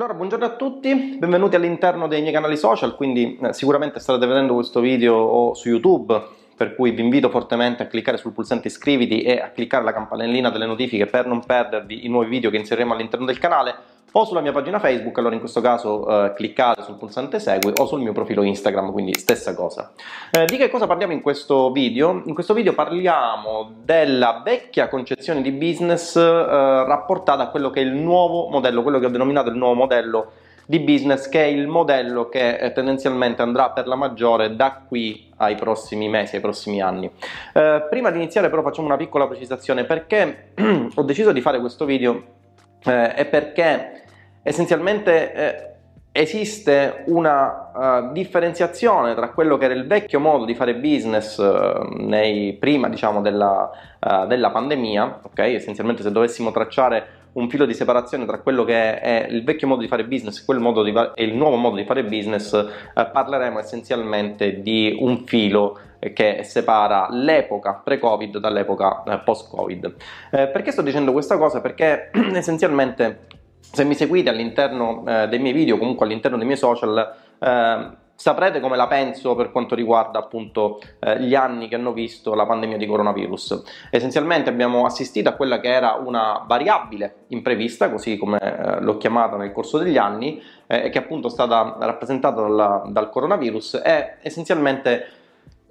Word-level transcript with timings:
Allora, 0.00 0.16
buongiorno 0.16 0.46
a 0.46 0.56
tutti, 0.56 1.16
benvenuti 1.18 1.56
all'interno 1.56 2.08
dei 2.08 2.22
miei 2.22 2.32
canali 2.32 2.56
social, 2.56 2.96
quindi 2.96 3.38
eh, 3.38 3.52
sicuramente 3.52 4.00
starete 4.00 4.24
vedendo 4.24 4.54
questo 4.54 4.80
video 4.80 5.14
o 5.14 5.52
su 5.52 5.68
YouTube, 5.68 6.18
per 6.56 6.74
cui 6.74 6.92
vi 6.92 7.02
invito 7.02 7.28
fortemente 7.28 7.82
a 7.82 7.86
cliccare 7.86 8.16
sul 8.16 8.32
pulsante 8.32 8.68
iscriviti 8.68 9.20
e 9.20 9.38
a 9.38 9.50
cliccare 9.50 9.84
la 9.84 9.92
campanellina 9.92 10.48
delle 10.48 10.64
notifiche 10.64 11.04
per 11.04 11.26
non 11.26 11.44
perdervi 11.44 12.06
i 12.06 12.08
nuovi 12.08 12.30
video 12.30 12.48
che 12.48 12.56
inseriremo 12.56 12.94
all'interno 12.94 13.26
del 13.26 13.38
canale 13.38 13.74
o 14.12 14.24
sulla 14.24 14.40
mia 14.40 14.52
pagina 14.52 14.78
Facebook, 14.78 15.16
allora 15.18 15.34
in 15.34 15.40
questo 15.40 15.60
caso 15.60 16.24
eh, 16.24 16.32
cliccate 16.34 16.82
sul 16.82 16.96
pulsante 16.96 17.38
segui 17.38 17.72
o 17.76 17.86
sul 17.86 18.00
mio 18.00 18.12
profilo 18.12 18.42
Instagram, 18.42 18.92
quindi 18.92 19.14
stessa 19.14 19.54
cosa. 19.54 19.92
Eh, 20.30 20.46
di 20.46 20.56
che 20.56 20.68
cosa 20.68 20.86
parliamo 20.86 21.12
in 21.12 21.20
questo 21.20 21.70
video? 21.70 22.22
In 22.24 22.34
questo 22.34 22.54
video 22.54 22.72
parliamo 22.72 23.70
della 23.84 24.42
vecchia 24.44 24.88
concezione 24.88 25.42
di 25.42 25.52
business 25.52 26.16
eh, 26.16 26.20
rapportata 26.22 27.44
a 27.44 27.48
quello 27.48 27.70
che 27.70 27.80
è 27.80 27.84
il 27.84 27.92
nuovo 27.92 28.48
modello, 28.48 28.82
quello 28.82 28.98
che 28.98 29.06
ho 29.06 29.10
denominato 29.10 29.50
il 29.50 29.56
nuovo 29.56 29.74
modello 29.74 30.32
di 30.66 30.78
business 30.78 31.28
che 31.28 31.42
è 31.42 31.46
il 31.46 31.66
modello 31.66 32.28
che 32.28 32.58
eh, 32.58 32.72
tendenzialmente 32.72 33.42
andrà 33.42 33.70
per 33.70 33.88
la 33.88 33.96
maggiore 33.96 34.54
da 34.54 34.84
qui 34.86 35.28
ai 35.38 35.56
prossimi 35.56 36.08
mesi, 36.08 36.36
ai 36.36 36.40
prossimi 36.40 36.80
anni. 36.80 37.10
Eh, 37.52 37.86
prima 37.90 38.10
di 38.10 38.18
iniziare 38.18 38.48
però 38.50 38.62
facciamo 38.62 38.86
una 38.86 38.96
piccola 38.96 39.26
precisazione 39.26 39.84
perché 39.84 40.52
ho 40.94 41.02
deciso 41.02 41.32
di 41.32 41.40
fare 41.40 41.58
questo 41.58 41.84
video 41.84 42.38
eh, 42.84 43.14
è 43.14 43.26
perché 43.26 43.99
essenzialmente 44.42 45.32
eh, 45.32 45.70
esiste 46.12 47.04
una 47.06 47.70
uh, 48.08 48.12
differenziazione 48.12 49.14
tra 49.14 49.30
quello 49.30 49.56
che 49.56 49.66
era 49.66 49.74
il 49.74 49.86
vecchio 49.86 50.18
modo 50.18 50.44
di 50.44 50.54
fare 50.54 50.74
business 50.74 51.38
uh, 51.38 51.86
nei, 52.04 52.54
prima 52.54 52.88
diciamo, 52.88 53.20
della, 53.20 53.70
uh, 54.00 54.26
della 54.26 54.50
pandemia, 54.50 55.20
okay? 55.22 55.54
essenzialmente 55.54 56.02
se 56.02 56.10
dovessimo 56.10 56.50
tracciare 56.50 57.18
un 57.32 57.48
filo 57.48 57.64
di 57.64 57.74
separazione 57.74 58.26
tra 58.26 58.40
quello 58.40 58.64
che 58.64 58.98
è 58.98 59.28
il 59.30 59.44
vecchio 59.44 59.68
modo 59.68 59.82
di 59.82 59.86
fare 59.86 60.04
business 60.04 60.44
e, 60.48 61.12
e 61.14 61.24
il 61.24 61.36
nuovo 61.36 61.54
modo 61.54 61.76
di 61.76 61.84
fare 61.84 62.02
business, 62.02 62.50
parleremo 62.92 63.60
essenzialmente 63.60 64.60
di 64.62 64.96
un 64.98 65.24
filo 65.26 65.78
che 66.12 66.40
separa 66.42 67.06
l'epoca 67.10 67.74
pre-Covid 67.84 68.38
dall'epoca 68.38 69.22
post-Covid. 69.24 69.94
Eh, 70.32 70.48
perché 70.48 70.72
sto 70.72 70.82
dicendo 70.82 71.12
questa 71.12 71.36
cosa? 71.36 71.60
Perché 71.60 72.10
essenzialmente 72.34 73.26
se 73.60 73.84
mi 73.84 73.94
seguite 73.94 74.30
all'interno 74.30 75.04
eh, 75.06 75.28
dei 75.28 75.38
miei 75.38 75.54
video, 75.54 75.78
comunque 75.78 76.06
all'interno 76.06 76.36
dei 76.36 76.46
miei 76.46 76.58
social, 76.58 77.14
eh, 77.38 77.98
saprete 78.20 78.60
come 78.60 78.76
la 78.76 78.86
penso 78.86 79.34
per 79.34 79.50
quanto 79.50 79.74
riguarda 79.74 80.18
appunto 80.18 80.78
eh, 80.98 81.20
gli 81.22 81.34
anni 81.34 81.68
che 81.68 81.76
hanno 81.76 81.94
visto 81.94 82.34
la 82.34 82.44
pandemia 82.44 82.76
di 82.76 82.86
coronavirus. 82.86 83.62
Essenzialmente 83.90 84.50
abbiamo 84.50 84.84
assistito 84.84 85.30
a 85.30 85.32
quella 85.32 85.58
che 85.58 85.72
era 85.72 85.94
una 85.94 86.44
variabile 86.46 87.24
imprevista, 87.28 87.90
così 87.90 88.18
come 88.18 88.38
eh, 88.38 88.80
l'ho 88.82 88.98
chiamata 88.98 89.36
nel 89.36 89.52
corso 89.52 89.78
degli 89.78 89.96
anni, 89.96 90.42
eh, 90.66 90.90
che 90.90 90.98
appunto 90.98 91.28
è 91.28 91.30
stata 91.30 91.76
rappresentata 91.80 92.42
dal, 92.42 92.82
dal 92.88 93.08
coronavirus 93.08 93.80
e 93.82 94.16
essenzialmente 94.20 95.06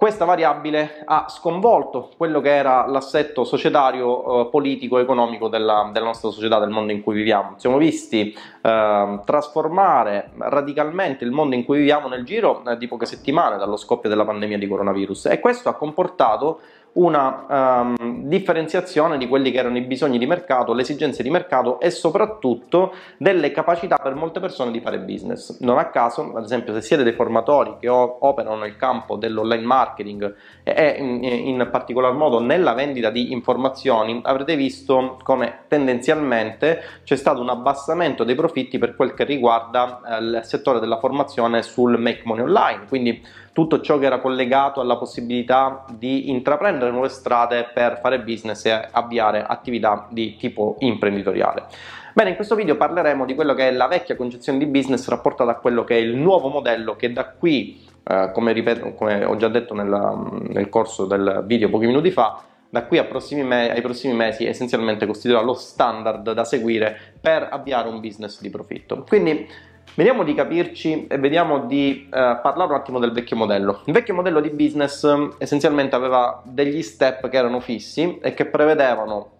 questa 0.00 0.24
variabile 0.24 1.02
ha 1.04 1.26
sconvolto 1.28 2.08
quello 2.16 2.40
che 2.40 2.56
era 2.56 2.86
l'assetto 2.86 3.44
societario, 3.44 4.46
eh, 4.46 4.48
politico, 4.48 4.98
economico 4.98 5.48
della, 5.48 5.90
della, 5.92 6.06
nostra 6.06 6.30
società, 6.30 6.58
del 6.58 6.70
mondo 6.70 6.90
in 6.90 7.02
cui 7.02 7.14
viviamo. 7.14 7.52
Siamo 7.58 7.76
visti 7.76 8.34
eh, 8.60 9.20
trasformare 9.24 10.30
radicalmente 10.38 11.24
il 11.24 11.30
mondo 11.30 11.54
in 11.54 11.64
cui 11.64 11.78
viviamo 11.78 12.08
nel 12.08 12.24
giro 12.24 12.62
eh, 12.64 12.76
di 12.76 12.86
poche 12.86 13.06
settimane 13.06 13.56
dallo 13.56 13.76
scoppio 13.76 14.08
della 14.08 14.24
pandemia 14.24 14.58
di 14.58 14.68
coronavirus 14.68 15.26
e 15.26 15.40
questo 15.40 15.68
ha 15.68 15.74
comportato 15.74 16.60
una 16.92 17.82
um, 17.82 18.24
differenziazione 18.26 19.16
di 19.18 19.28
quelli 19.28 19.50
che 19.50 19.58
erano 19.58 19.76
i 19.76 19.82
bisogni 19.82 20.18
di 20.18 20.26
mercato, 20.26 20.72
le 20.72 20.82
esigenze 20.82 21.22
di 21.22 21.30
mercato 21.30 21.78
e 21.78 21.90
soprattutto 21.90 22.94
delle 23.16 23.52
capacità 23.52 23.96
per 23.96 24.14
molte 24.14 24.40
persone 24.40 24.70
di 24.72 24.80
fare 24.80 24.98
business. 24.98 25.60
Non 25.60 25.78
a 25.78 25.86
caso, 25.86 26.32
ad 26.34 26.42
esempio, 26.42 26.72
se 26.74 26.80
siete 26.80 27.02
dei 27.02 27.12
formatori 27.12 27.76
che 27.78 27.88
operano 27.88 28.56
nel 28.56 28.76
campo 28.76 29.16
dell'online 29.16 29.64
marketing 29.64 30.34
e 30.64 30.96
in, 30.98 31.22
in 31.22 31.68
particolar 31.70 32.12
modo 32.12 32.40
nella 32.40 32.72
vendita 32.72 33.10
di 33.10 33.32
informazioni, 33.32 34.20
avrete 34.24 34.56
visto 34.56 35.18
come 35.22 35.60
tendenzialmente 35.68 36.82
c'è 37.04 37.16
stato 37.16 37.40
un 37.40 37.50
abbassamento 37.50 38.24
dei 38.24 38.34
profitti 38.50 38.78
per 38.78 38.96
quel 38.96 39.14
che 39.14 39.24
riguarda 39.24 40.00
eh, 40.04 40.18
il 40.18 40.40
settore 40.42 40.80
della 40.80 40.98
formazione 40.98 41.62
sul 41.62 41.98
make 41.98 42.22
money 42.24 42.44
online, 42.44 42.86
quindi 42.88 43.22
tutto 43.52 43.80
ciò 43.80 43.98
che 43.98 44.06
era 44.06 44.18
collegato 44.18 44.80
alla 44.80 44.96
possibilità 44.96 45.84
di 45.90 46.30
intraprendere 46.30 46.90
nuove 46.90 47.08
strade 47.08 47.70
per 47.72 48.00
fare 48.02 48.20
business 48.20 48.64
e 48.66 48.88
avviare 48.90 49.44
attività 49.44 50.06
di 50.10 50.36
tipo 50.36 50.76
imprenditoriale. 50.80 51.64
Bene, 52.12 52.30
in 52.30 52.36
questo 52.36 52.56
video 52.56 52.76
parleremo 52.76 53.24
di 53.24 53.34
quello 53.34 53.54
che 53.54 53.68
è 53.68 53.72
la 53.72 53.86
vecchia 53.86 54.16
concezione 54.16 54.58
di 54.58 54.66
business 54.66 55.08
rapportata 55.08 55.52
a 55.52 55.54
quello 55.54 55.84
che 55.84 55.96
è 55.96 56.00
il 56.00 56.16
nuovo 56.16 56.48
modello 56.48 56.96
che 56.96 57.12
da 57.12 57.28
qui, 57.28 57.86
eh, 58.02 58.30
come, 58.32 58.52
ripeto, 58.52 58.94
come, 58.94 59.24
ho 59.24 59.36
già 59.36 59.48
detto 59.48 59.74
nella, 59.74 60.20
nel 60.48 60.68
corso 60.68 61.06
del 61.06 61.44
video 61.46 61.70
pochi 61.70 61.86
minuti 61.86 62.10
fa, 62.10 62.42
da 62.70 62.84
qui 62.84 63.04
prossimi 63.04 63.42
me- 63.42 63.72
ai 63.72 63.82
prossimi 63.82 64.14
mesi 64.14 64.46
essenzialmente 64.46 65.04
costituirà 65.04 65.42
lo 65.42 65.54
standard 65.54 66.32
da 66.32 66.44
seguire 66.44 67.14
per 67.20 67.48
avviare 67.50 67.88
un 67.88 68.00
business 68.00 68.40
di 68.40 68.48
profitto. 68.48 69.04
Quindi 69.06 69.46
Vediamo 69.94 70.22
di 70.22 70.34
capirci 70.34 71.08
e 71.08 71.18
vediamo 71.18 71.66
di 71.66 72.04
eh, 72.04 72.08
parlare 72.10 72.72
un 72.72 72.78
attimo 72.78 73.00
del 73.00 73.10
vecchio 73.10 73.36
modello. 73.36 73.82
Il 73.86 73.92
vecchio 73.92 74.14
modello 74.14 74.40
di 74.40 74.50
business 74.50 75.04
essenzialmente 75.38 75.96
aveva 75.96 76.40
degli 76.44 76.80
step 76.80 77.28
che 77.28 77.36
erano 77.36 77.58
fissi 77.58 78.18
e 78.22 78.32
che 78.32 78.46
prevedevano 78.46 79.32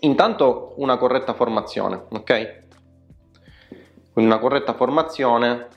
intanto 0.00 0.74
una 0.76 0.98
corretta 0.98 1.32
formazione, 1.32 2.02
ok? 2.10 2.58
Quindi 4.12 4.30
una 4.30 4.38
corretta 4.38 4.74
formazione 4.74 5.68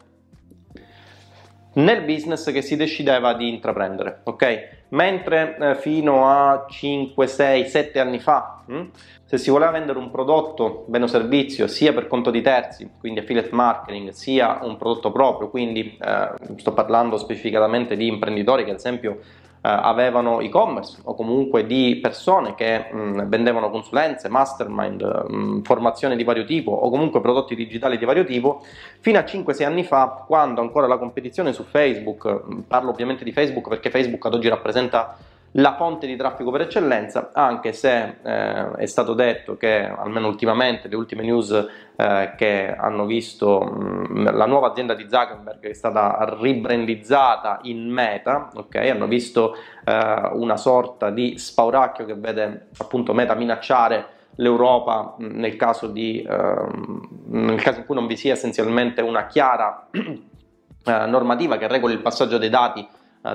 nel 1.73 2.03
business 2.03 2.51
che 2.51 2.61
si 2.61 2.75
decideva 2.75 3.33
di 3.33 3.49
intraprendere, 3.49 4.21
ok? 4.23 4.81
Mentre 4.89 5.57
eh, 5.59 5.75
fino 5.75 6.29
a 6.29 6.65
5, 6.69 7.25
6, 7.27 7.65
7 7.65 7.99
anni 7.99 8.19
fa, 8.19 8.63
hm, 8.67 8.89
se 9.25 9.37
si 9.37 9.49
voleva 9.49 9.71
vendere 9.71 9.97
un 9.97 10.11
prodotto, 10.11 10.85
bene 10.87 11.05
o 11.05 11.07
servizio, 11.07 11.67
sia 11.67 11.93
per 11.93 12.07
conto 12.07 12.29
di 12.29 12.41
terzi, 12.41 12.89
quindi 12.99 13.21
affiliate 13.21 13.49
marketing, 13.51 14.09
sia 14.09 14.59
un 14.61 14.77
prodotto 14.77 15.11
proprio, 15.11 15.49
quindi 15.49 15.97
eh, 15.99 16.29
sto 16.57 16.73
parlando 16.73 17.17
specificatamente 17.17 17.95
di 17.95 18.07
imprenditori 18.07 18.63
che 18.63 18.71
ad 18.71 18.77
esempio 18.77 19.19
avevano 19.65 20.41
e-commerce 20.41 20.99
o 21.03 21.15
comunque 21.15 21.65
di 21.65 21.99
persone 22.01 22.53
che 22.53 22.89
mh, 22.91 22.97
mm, 22.97 23.19
vendevano 23.27 23.69
consulenze, 23.69 24.27
mastermind, 24.27 25.01
mh, 25.01 25.35
mm, 25.35 25.61
formazione 25.61 26.17
di 26.17 26.23
vario 26.23 26.43
tipo 26.43 26.71
o 26.71 26.89
comunque 26.89 27.21
prodotti 27.21 27.55
digitali 27.55 27.97
di 27.97 28.03
vario 28.03 28.25
tipo, 28.25 28.61
fino 28.99 29.19
a 29.19 29.23
5-6 29.23 29.63
anni 29.65 29.83
fa, 29.83 30.25
quando 30.27 30.59
ancora 30.59 30.85
la 30.87 30.97
competizione 30.97 31.53
su 31.53 31.63
Facebook, 31.63 32.43
mm, 32.45 32.59
parlo 32.67 32.89
ovviamente 32.89 33.23
di 33.23 33.31
Facebook 33.31 33.69
perché 33.69 33.89
Facebook 33.89 34.25
ad 34.25 34.33
oggi 34.33 34.49
rappresenta 34.49 35.17
la 35.53 35.75
fonte 35.75 36.07
di 36.07 36.15
traffico 36.15 36.49
per 36.49 36.61
eccellenza, 36.61 37.29
anche 37.33 37.73
se 37.73 38.15
eh, 38.23 38.71
è 38.71 38.85
stato 38.85 39.13
detto 39.13 39.55
che 39.55 39.83
almeno 39.83 40.27
ultimamente 40.27 40.87
le 40.87 40.95
ultime 40.95 41.23
news 41.23 41.51
eh, 41.95 42.33
che 42.35 42.73
hanno 42.75 43.05
visto 43.05 43.61
mh, 43.61 44.35
la 44.35 44.45
nuova 44.45 44.71
azienda 44.71 44.95
di 44.95 45.05
Zuckerberg 45.07 45.67
è 45.67 45.73
stata 45.73 46.37
ribrandizzata 46.39 47.59
in 47.63 47.87
Meta, 47.87 48.49
okay? 48.55 48.89
hanno 48.89 49.05
visto 49.05 49.55
eh, 49.83 50.29
una 50.33 50.57
sorta 50.57 51.11
di 51.11 51.37
spauracchio 51.37 52.05
che 52.05 52.15
vede 52.15 52.69
appunto 52.77 53.13
Meta 53.13 53.35
minacciare 53.35 54.07
l'Europa 54.37 55.13
nel 55.19 55.55
caso, 55.55 55.85
di, 55.87 56.25
ehm, 56.27 57.09
nel 57.27 57.61
caso 57.61 57.79
in 57.79 57.85
cui 57.85 57.93
non 57.93 58.07
vi 58.07 58.17
sia 58.17 58.33
essenzialmente 58.33 59.01
una 59.01 59.27
chiara 59.27 59.87
eh, 59.93 61.05
normativa 61.05 61.57
che 61.57 61.67
regoli 61.67 61.93
il 61.93 62.01
passaggio 62.01 62.39
dei 62.39 62.49
dati 62.49 62.87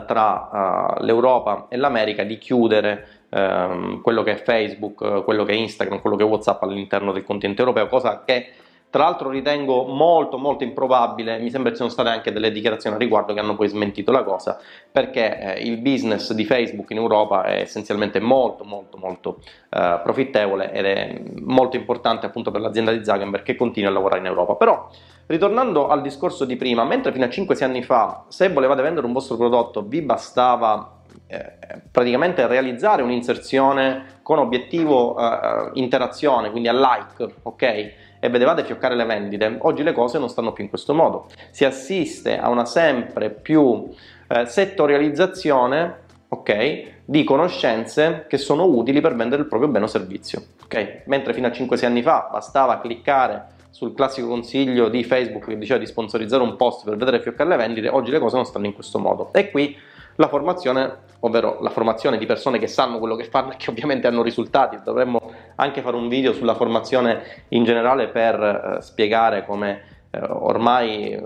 tra 0.06 0.96
uh, 0.98 1.02
l'Europa 1.02 1.66
e 1.70 1.76
l'America 1.76 2.22
di 2.22 2.36
chiudere 2.36 3.06
um, 3.30 4.02
quello 4.02 4.22
che 4.22 4.32
è 4.32 4.36
Facebook, 4.36 5.24
quello 5.24 5.44
che 5.44 5.52
è 5.52 5.56
Instagram, 5.56 6.00
quello 6.00 6.16
che 6.16 6.24
è 6.24 6.26
WhatsApp 6.26 6.62
all'interno 6.62 7.12
del 7.12 7.24
continente 7.24 7.62
europeo, 7.62 7.88
cosa 7.88 8.22
che 8.24 8.52
tra 8.90 9.04
l'altro 9.04 9.30
ritengo 9.30 9.84
molto 9.84 10.38
molto 10.38 10.64
improbabile, 10.64 11.38
mi 11.38 11.50
sembra 11.50 11.70
ci 11.70 11.76
siano 11.76 11.90
state 11.90 12.08
anche 12.08 12.32
delle 12.32 12.50
dichiarazioni 12.50 12.96
a 12.96 12.98
riguardo 12.98 13.34
che 13.34 13.40
hanno 13.40 13.54
poi 13.56 13.68
smentito 13.68 14.12
la 14.12 14.22
cosa, 14.22 14.58
perché 14.90 15.38
eh, 15.38 15.62
il 15.62 15.78
business 15.78 16.32
di 16.32 16.44
Facebook 16.44 16.90
in 16.90 16.96
Europa 16.98 17.42
è 17.44 17.60
essenzialmente 17.60 18.20
molto 18.20 18.64
molto 18.64 18.96
molto 18.96 19.40
eh, 19.70 20.00
profittevole 20.02 20.72
ed 20.72 20.84
è 20.86 21.22
molto 21.40 21.76
importante 21.76 22.26
appunto 22.26 22.50
per 22.50 22.60
l'azienda 22.60 22.92
di 22.92 23.04
Zuckerberg 23.04 23.44
che 23.44 23.56
continua 23.56 23.90
a 23.90 23.92
lavorare 23.92 24.20
in 24.20 24.26
Europa. 24.26 24.54
Però 24.54 24.88
Ritornando 25.28 25.88
al 25.88 26.00
discorso 26.00 26.46
di 26.46 26.56
prima, 26.56 26.84
mentre 26.84 27.12
fino 27.12 27.26
a 27.26 27.28
5-6 27.28 27.62
anni 27.62 27.82
fa, 27.82 28.24
se 28.28 28.48
volevate 28.48 28.80
vendere 28.80 29.04
un 29.04 29.12
vostro 29.12 29.36
prodotto, 29.36 29.82
vi 29.82 30.00
bastava 30.00 31.00
eh, 31.26 31.82
praticamente 31.90 32.46
realizzare 32.46 33.02
un'inserzione 33.02 34.20
con 34.22 34.38
obiettivo 34.38 35.18
eh, 35.18 35.70
interazione, 35.74 36.50
quindi 36.50 36.68
a 36.68 36.72
like, 36.72 37.34
ok? 37.42 37.92
E 38.20 38.28
vedevate 38.28 38.64
fioccare 38.64 38.94
le 38.94 39.04
vendite. 39.04 39.56
Oggi 39.60 39.82
le 39.82 39.92
cose 39.92 40.18
non 40.18 40.28
stanno 40.28 40.52
più 40.52 40.64
in 40.64 40.70
questo 40.70 40.94
modo. 40.94 41.26
Si 41.50 41.64
assiste 41.64 42.38
a 42.38 42.48
una 42.48 42.64
sempre 42.64 43.30
più 43.30 43.88
eh, 44.28 44.46
settorializzazione 44.46 46.06
ok? 46.28 46.96
Di 47.04 47.24
conoscenze 47.24 48.26
che 48.28 48.36
sono 48.36 48.64
utili 48.64 49.00
per 49.00 49.14
vendere 49.14 49.42
il 49.42 49.48
proprio 49.48 49.70
bene 49.70 49.86
o 49.86 49.88
servizio, 49.88 50.42
ok? 50.64 51.02
Mentre 51.06 51.32
fino 51.32 51.46
a 51.46 51.50
5-6 51.50 51.84
anni 51.84 52.02
fa 52.02 52.28
bastava 52.30 52.80
cliccare 52.80 53.56
sul 53.70 53.94
classico 53.94 54.28
consiglio 54.28 54.88
di 54.88 55.04
Facebook 55.04 55.46
che 55.46 55.56
diceva 55.56 55.78
di 55.78 55.86
sponsorizzare 55.86 56.42
un 56.42 56.56
post 56.56 56.84
per 56.84 56.96
vedere 56.96 57.20
fioccare 57.20 57.48
le 57.48 57.56
vendite, 57.56 57.88
oggi 57.88 58.10
le 58.10 58.18
cose 58.18 58.36
non 58.36 58.44
stanno 58.44 58.66
in 58.66 58.74
questo 58.74 58.98
modo. 58.98 59.30
E 59.32 59.50
qui 59.50 59.76
la 60.18 60.28
formazione, 60.28 60.98
ovvero 61.20 61.58
la 61.60 61.70
formazione 61.70 62.18
di 62.18 62.26
persone 62.26 62.58
che 62.58 62.66
sanno 62.66 62.98
quello 62.98 63.14
che 63.14 63.24
fanno 63.24 63.52
e 63.52 63.56
che 63.56 63.70
ovviamente 63.70 64.08
hanno 64.08 64.22
risultati, 64.22 64.78
dovremmo 64.82 65.20
anche 65.54 65.80
fare 65.80 65.96
un 65.96 66.08
video 66.08 66.32
sulla 66.32 66.54
formazione 66.54 67.44
in 67.48 67.64
generale 67.64 68.08
per 68.08 68.40
eh, 68.78 68.82
spiegare 68.82 69.44
come 69.44 69.97
eh, 70.10 70.20
ormai 70.22 71.10
eh, 71.10 71.22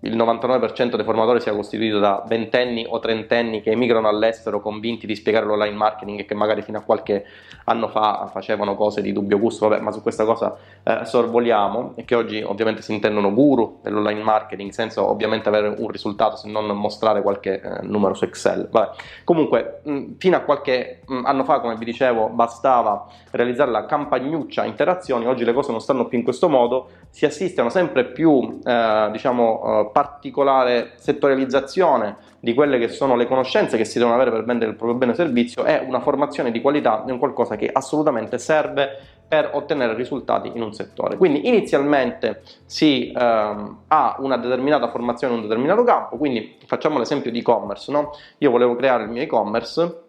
il 0.00 0.16
99% 0.16 0.96
dei 0.96 1.04
formatori 1.04 1.40
sia 1.40 1.54
costituito 1.54 1.98
da 1.98 2.24
ventenni 2.26 2.86
o 2.88 2.98
trentenni 2.98 3.60
che 3.60 3.72
emigrano 3.72 4.08
all'estero 4.08 4.60
convinti 4.60 5.06
di 5.06 5.14
spiegare 5.14 5.44
l'online 5.44 5.76
marketing 5.76 6.20
e 6.20 6.24
che 6.24 6.34
magari 6.34 6.62
fino 6.62 6.78
a 6.78 6.80
qualche 6.80 7.24
anno 7.64 7.88
fa 7.88 8.28
facevano 8.32 8.74
cose 8.74 9.02
di 9.02 9.12
dubbio 9.12 9.38
gusto, 9.38 9.68
vabbè, 9.68 9.82
ma 9.82 9.90
su 9.90 10.00
questa 10.00 10.24
cosa 10.24 10.56
eh, 10.82 11.04
sorvoliamo 11.04 11.92
e 11.96 12.04
che 12.04 12.14
oggi 12.14 12.42
ovviamente 12.42 12.80
si 12.80 12.94
intendono 12.94 13.32
guru 13.34 13.80
dell'online 13.82 14.22
marketing 14.22 14.70
senza 14.70 15.02
ovviamente 15.02 15.48
avere 15.48 15.68
un 15.68 15.88
risultato 15.88 16.36
se 16.36 16.48
non 16.48 16.66
mostrare 16.66 17.20
qualche 17.20 17.60
eh, 17.60 17.82
numero 17.82 18.14
su 18.14 18.24
Excel. 18.24 18.68
Vabbè. 18.70 18.96
Comunque, 19.24 19.80
mh, 19.84 20.14
fino 20.18 20.36
a 20.36 20.40
qualche 20.40 21.02
mh, 21.06 21.20
anno 21.24 21.44
fa, 21.44 21.60
come 21.60 21.76
vi 21.76 21.84
dicevo, 21.84 22.28
bastava 22.28 23.06
realizzare 23.30 23.70
la 23.70 23.84
campagnuccia 23.84 24.64
interazioni, 24.64 25.26
oggi 25.26 25.44
le 25.44 25.52
cose 25.52 25.70
non 25.70 25.80
stanno 25.80 26.06
più 26.06 26.16
in 26.16 26.24
questo 26.24 26.48
modo, 26.48 26.88
si 27.10 27.26
assistono 27.26 27.68
sempre 27.68 28.06
più 28.06 28.21
più 28.22 28.60
eh, 28.64 29.08
diciamo, 29.10 29.62
eh, 29.64 29.90
particolare 29.92 30.92
settorializzazione 30.94 32.16
di 32.38 32.54
quelle 32.54 32.78
che 32.78 32.86
sono 32.86 33.16
le 33.16 33.26
conoscenze 33.26 33.76
che 33.76 33.84
si 33.84 33.98
devono 33.98 34.14
avere 34.14 34.30
per 34.30 34.44
vendere 34.44 34.70
il 34.70 34.76
proprio 34.76 34.96
bene 34.96 35.10
o 35.10 35.14
servizio 35.16 35.64
è 35.64 35.84
una 35.84 35.98
formazione 35.98 36.52
di 36.52 36.60
qualità, 36.60 37.04
è 37.04 37.10
un 37.10 37.18
qualcosa 37.18 37.56
che 37.56 37.68
assolutamente 37.72 38.38
serve 38.38 38.96
per 39.26 39.50
ottenere 39.54 39.94
risultati 39.94 40.52
in 40.54 40.62
un 40.62 40.72
settore. 40.72 41.16
Quindi 41.16 41.48
inizialmente 41.48 42.42
si 42.64 43.12
ehm, 43.16 43.78
ha 43.88 44.16
una 44.18 44.36
determinata 44.36 44.88
formazione 44.88 45.34
in 45.34 45.40
un 45.40 45.48
determinato 45.48 45.82
campo, 45.82 46.16
quindi 46.16 46.58
facciamo 46.66 46.98
l'esempio 46.98 47.32
di 47.32 47.40
e-commerce, 47.40 47.90
no? 47.90 48.12
io 48.38 48.50
volevo 48.50 48.76
creare 48.76 49.04
il 49.04 49.10
mio 49.10 49.22
e-commerce 49.22 50.00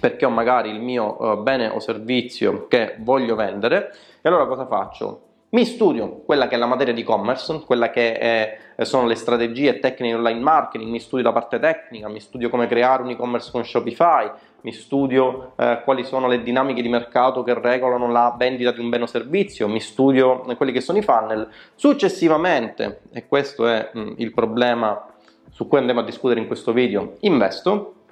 perché 0.00 0.24
ho 0.24 0.30
magari 0.30 0.70
il 0.70 0.80
mio 0.80 1.18
eh, 1.18 1.36
bene 1.36 1.68
o 1.68 1.78
servizio 1.78 2.66
che 2.66 2.96
voglio 2.98 3.36
vendere 3.36 3.92
e 4.22 4.28
allora 4.28 4.46
cosa 4.46 4.66
faccio? 4.66 5.33
Mi 5.54 5.64
studio 5.64 6.22
quella 6.26 6.48
che 6.48 6.56
è 6.56 6.58
la 6.58 6.66
materia 6.66 6.92
di 6.92 7.02
e-commerce, 7.02 7.62
quella 7.64 7.88
che 7.90 8.18
è, 8.18 8.58
eh, 8.74 8.84
sono 8.84 9.06
le 9.06 9.14
strategie 9.14 9.78
tecniche 9.78 10.16
online 10.16 10.40
marketing, 10.40 10.90
mi 10.90 10.98
studio 10.98 11.24
la 11.24 11.32
parte 11.32 11.60
tecnica, 11.60 12.08
mi 12.08 12.18
studio 12.18 12.50
come 12.50 12.66
creare 12.66 13.04
un 13.04 13.10
e-commerce 13.10 13.52
con 13.52 13.64
Shopify, 13.64 14.28
mi 14.62 14.72
studio 14.72 15.52
eh, 15.56 15.80
quali 15.84 16.02
sono 16.02 16.26
le 16.26 16.42
dinamiche 16.42 16.82
di 16.82 16.88
mercato 16.88 17.44
che 17.44 17.54
regolano 17.54 18.10
la 18.10 18.34
vendita 18.36 18.72
di 18.72 18.80
un 18.80 18.88
bene 18.88 19.04
o 19.04 19.06
servizio, 19.06 19.68
mi 19.68 19.78
studio 19.78 20.40
quelli 20.56 20.72
che 20.72 20.80
sono 20.80 20.98
i 20.98 21.02
funnel. 21.02 21.48
Successivamente, 21.76 23.02
e 23.12 23.28
questo 23.28 23.68
è 23.68 23.90
mh, 23.92 24.00
mm, 24.00 24.12
il 24.16 24.34
problema 24.34 25.06
su 25.50 25.68
cui 25.68 25.78
andremo 25.78 26.00
a 26.00 26.04
discutere 26.04 26.40
in 26.40 26.48
questo 26.48 26.72
video, 26.72 27.14
investo 27.20 28.03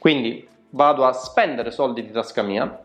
Quindi 0.00 0.48
vado 0.70 1.04
a 1.04 1.12
spendere 1.12 1.70
soldi 1.70 2.02
di 2.02 2.10
tasca 2.10 2.40
mia 2.40 2.80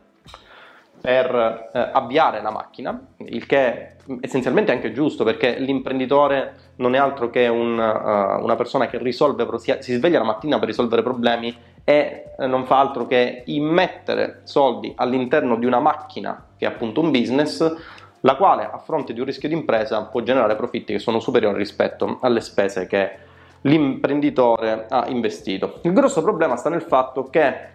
per 1.00 1.71
eh, 1.73 1.79
avviare 1.94 2.41
la 2.41 2.51
macchina, 2.51 3.00
il 3.19 3.45
che 3.45 3.57
è 3.57 3.95
essenzialmente 4.19 4.73
anche 4.73 4.91
giusto 4.91 5.23
perché 5.23 5.57
l'imprenditore 5.59 6.73
non 6.75 6.94
è 6.94 6.97
altro 6.97 7.29
che 7.29 7.47
un, 7.47 7.77
uh, 7.77 8.44
una 8.44 8.56
persona 8.57 8.88
che 8.88 8.97
risolve, 8.97 9.47
si, 9.59 9.73
si, 9.79 9.94
sveglia 9.94 10.19
la 10.19 10.25
mattina 10.25 10.59
per 10.59 10.67
risolvere 10.67 11.03
problemi 11.03 11.56
e 11.85 12.33
eh, 12.38 12.47
non 12.47 12.65
fa 12.65 12.79
altro 12.79 13.07
che 13.07 13.44
immettere 13.45 14.41
soldi 14.44 14.91
all'interno 14.97 15.56
di 15.56 15.65
una 15.65 15.79
macchina 15.79 16.50
che 16.57 16.65
è 16.65 16.67
appunto 16.67 17.00
un 17.00 17.12
business 17.12 17.75
la 18.19 18.35
quale 18.35 18.69
a 18.69 18.77
fronte 18.77 19.13
di 19.13 19.19
un 19.21 19.25
rischio 19.25 19.47
di 19.47 19.56
impresa 19.56 20.03
può 20.03 20.21
generare 20.21 20.56
profitti 20.56 20.91
che 20.91 21.00
sono 21.00 21.19
superiori 21.19 21.57
rispetto 21.57 22.17
alle 22.21 22.41
spese 22.41 22.88
che 22.88 23.25
l'imprenditore 23.65 24.85
ha 24.89 25.07
investito. 25.07 25.79
Il 25.83 25.94
grosso 25.94 26.21
problema 26.21 26.56
sta 26.56 26.69
nel 26.69 26.81
fatto 26.81 27.23
che 27.23 27.73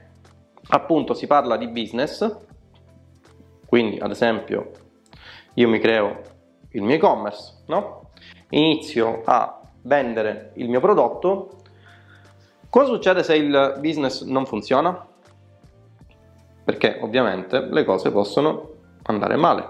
appunto 0.68 1.14
si 1.14 1.26
parla 1.26 1.56
di 1.56 1.68
business, 1.68 2.36
quindi 3.66 3.98
ad 3.98 4.10
esempio 4.10 4.70
io 5.54 5.68
mi 5.68 5.78
creo 5.78 6.20
il 6.70 6.82
mio 6.82 6.96
e-commerce, 6.96 7.64
no? 7.66 8.10
inizio 8.50 9.22
a 9.24 9.60
vendere 9.82 10.52
il 10.54 10.68
mio 10.68 10.80
prodotto, 10.80 11.58
cosa 12.68 12.92
succede 12.92 13.22
se 13.22 13.34
il 13.36 13.76
business 13.80 14.22
non 14.22 14.46
funziona? 14.46 15.06
Perché 16.64 16.98
ovviamente 17.00 17.60
le 17.60 17.84
cose 17.84 18.12
possono 18.12 18.74
andare 19.02 19.34
male. 19.34 19.68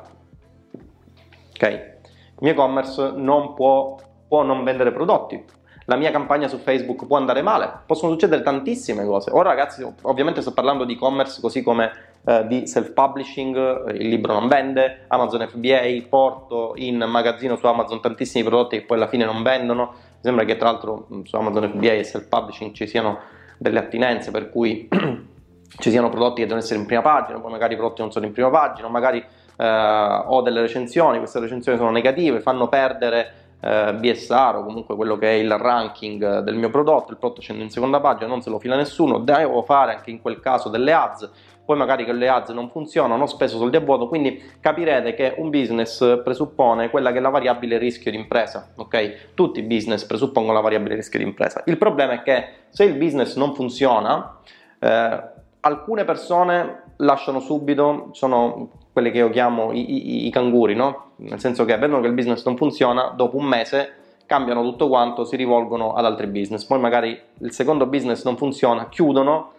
Ok? 1.55 1.63
Il 1.63 2.39
mio 2.41 2.53
e-commerce 2.53 3.13
non 3.15 3.55
può, 3.55 3.97
può 4.29 4.43
non 4.43 4.65
vendere 4.65 4.93
prodotti, 4.93 5.43
la 5.91 5.97
mia 5.97 6.13
campagna 6.13 6.47
su 6.47 6.59
Facebook 6.59 7.05
può 7.05 7.17
andare 7.17 7.43
male, 7.43 7.69
possono 7.85 8.13
succedere 8.13 8.43
tantissime 8.43 9.05
cose. 9.05 9.33
Ora 9.33 9.49
ragazzi, 9.49 9.85
ovviamente 10.03 10.41
sto 10.41 10.53
parlando 10.53 10.85
di 10.85 10.93
e-commerce 10.93 11.41
così 11.41 11.65
come 11.65 11.91
eh, 12.25 12.47
di 12.47 12.69
self-publishing, 12.69 13.91
il 13.95 14.09
libro 14.09 14.33
non 14.33 14.47
vende, 14.47 15.07
Amazon 15.09 15.49
FBA, 15.49 16.07
porto 16.09 16.75
in 16.77 16.97
magazzino 16.99 17.57
su 17.57 17.67
Amazon 17.67 18.01
tantissimi 18.01 18.45
prodotti 18.45 18.79
che 18.79 18.85
poi 18.85 18.99
alla 18.99 19.09
fine 19.09 19.25
non 19.25 19.43
vendono. 19.43 19.91
Mi 19.91 20.21
sembra 20.23 20.45
che 20.45 20.57
tra 20.57 20.71
l'altro 20.71 21.09
su 21.25 21.35
Amazon 21.35 21.69
FBA 21.71 21.93
e 21.95 22.05
self-publishing 22.05 22.73
ci 22.73 22.87
siano 22.87 23.19
delle 23.59 23.81
attinenze 23.81 24.31
per 24.31 24.49
cui 24.49 24.89
ci 25.77 25.91
siano 25.91 26.09
prodotti 26.09 26.37
che 26.37 26.43
devono 26.43 26.61
essere 26.61 26.79
in 26.79 26.87
prima 26.87 27.03
pagina, 27.03 27.41
poi 27.41 27.51
magari 27.51 27.75
i 27.75 27.77
prodotti 27.77 28.01
non 28.01 28.13
sono 28.13 28.27
in 28.27 28.33
prima 28.33 28.51
pagina, 28.51 28.87
magari 28.87 29.19
eh, 29.57 30.23
ho 30.25 30.41
delle 30.41 30.61
recensioni, 30.61 31.19
queste 31.19 31.41
recensioni 31.41 31.77
sono 31.77 31.91
negative, 31.91 32.39
fanno 32.39 32.69
perdere 32.69 33.40
eh, 33.61 33.95
BSR 33.95 34.57
o 34.57 34.65
comunque 34.65 34.97
quello 34.97 35.17
che 35.19 35.29
è 35.29 35.35
il 35.35 35.57
ranking 35.57 36.41
del 36.41 36.57
mio 36.57 36.71
prodotto, 36.71 37.13
il 37.13 37.19
prodotto 37.19 37.41
scende 37.41 37.63
in 37.63 37.71
seconda 37.71 38.01
pagina, 38.01 38.29
non 38.29 38.43
se 38.43 38.51
lo 38.51 38.59
fila 38.59 38.77
nessuno, 38.77 39.19
devo 39.19 39.63
fare 39.63 39.95
anche 39.95 40.11
in 40.11 40.21
quel 40.21 40.41
caso 40.41 40.69
delle 40.69 40.93
ads, 40.93 41.31
poi 41.65 41.77
magari 41.77 42.05
che 42.05 42.13
le 42.13 42.29
ads 42.29 42.51
non 42.51 42.69
funzionano, 42.71 43.23
ho 43.23 43.27
speso 43.27 43.59
soldi 43.59 43.77
a 43.77 43.81
vuoto, 43.81 44.09
quindi 44.09 44.43
capirete 44.61 45.15
che 45.15 45.35
un 45.37 45.51
business 45.51 46.21
presuppone 46.23 46.91
quella 46.91 47.13
che 47.13 47.19
è 47.19 47.21
la 47.21 47.29
variabile 47.29 47.79
rischio 47.79 48.11
di 48.11 48.17
impresa, 48.17 48.71
ok? 48.75 49.35
Tutti 49.35 49.61
i 49.61 49.63
business 49.63 50.05
presuppongono 50.05 50.55
la 50.55 50.63
variabile 50.63 50.97
rischio 50.97 51.21
di 51.21 51.27
impresa. 51.27 51.63
Il 51.67 51.79
problema 51.79 52.15
è 52.15 52.23
che 52.23 52.49
se 52.71 52.85
il 52.85 52.95
business 52.95 53.37
non 53.37 53.55
funziona, 53.55 54.39
eh, 54.81 55.23
alcune 55.61 56.05
persone 56.05 56.83
lasciano 56.97 57.41
subito, 57.41 58.09
sono 58.13 58.71
quelli 59.01 59.11
che 59.11 59.19
io 59.19 59.31
chiamo 59.31 59.73
i, 59.73 60.25
i, 60.25 60.27
i 60.27 60.31
canguri, 60.31 60.75
no? 60.75 61.13
Nel 61.17 61.41
senso 61.41 61.65
che 61.65 61.77
vedono 61.77 62.01
che 62.01 62.07
il 62.07 62.13
business 62.13 62.45
non 62.45 62.57
funziona, 62.57 63.13
dopo 63.17 63.37
un 63.37 63.47
mese 63.47 63.95
cambiano 64.27 64.63
tutto 64.63 64.89
quanto, 64.89 65.25
si 65.25 65.37
rivolgono 65.37 65.95
ad 65.95 66.05
altri 66.05 66.27
business, 66.27 66.65
poi 66.65 66.79
magari 66.79 67.19
il 67.39 67.53
secondo 67.53 67.87
business 67.87 68.25
non 68.25 68.37
funziona, 68.37 68.89
chiudono, 68.89 69.53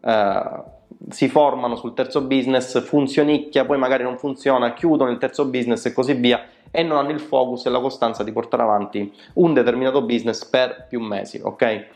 eh, 0.00 0.62
si 1.08 1.28
formano 1.28 1.74
sul 1.74 1.94
terzo 1.94 2.20
business, 2.20 2.80
funzionicchia, 2.84 3.64
poi 3.64 3.78
magari 3.78 4.04
non 4.04 4.18
funziona, 4.18 4.74
chiudono 4.74 5.10
il 5.10 5.18
terzo 5.18 5.46
business 5.46 5.86
e 5.86 5.92
così 5.92 6.12
via 6.12 6.44
e 6.70 6.82
non 6.82 6.98
hanno 6.98 7.10
il 7.10 7.20
focus 7.20 7.66
e 7.66 7.70
la 7.70 7.80
costanza 7.80 8.22
di 8.22 8.30
portare 8.30 8.62
avanti 8.62 9.12
un 9.34 9.52
determinato 9.52 10.02
business 10.02 10.44
per 10.44 10.86
più 10.88 11.00
mesi, 11.00 11.40
ok? 11.42 11.86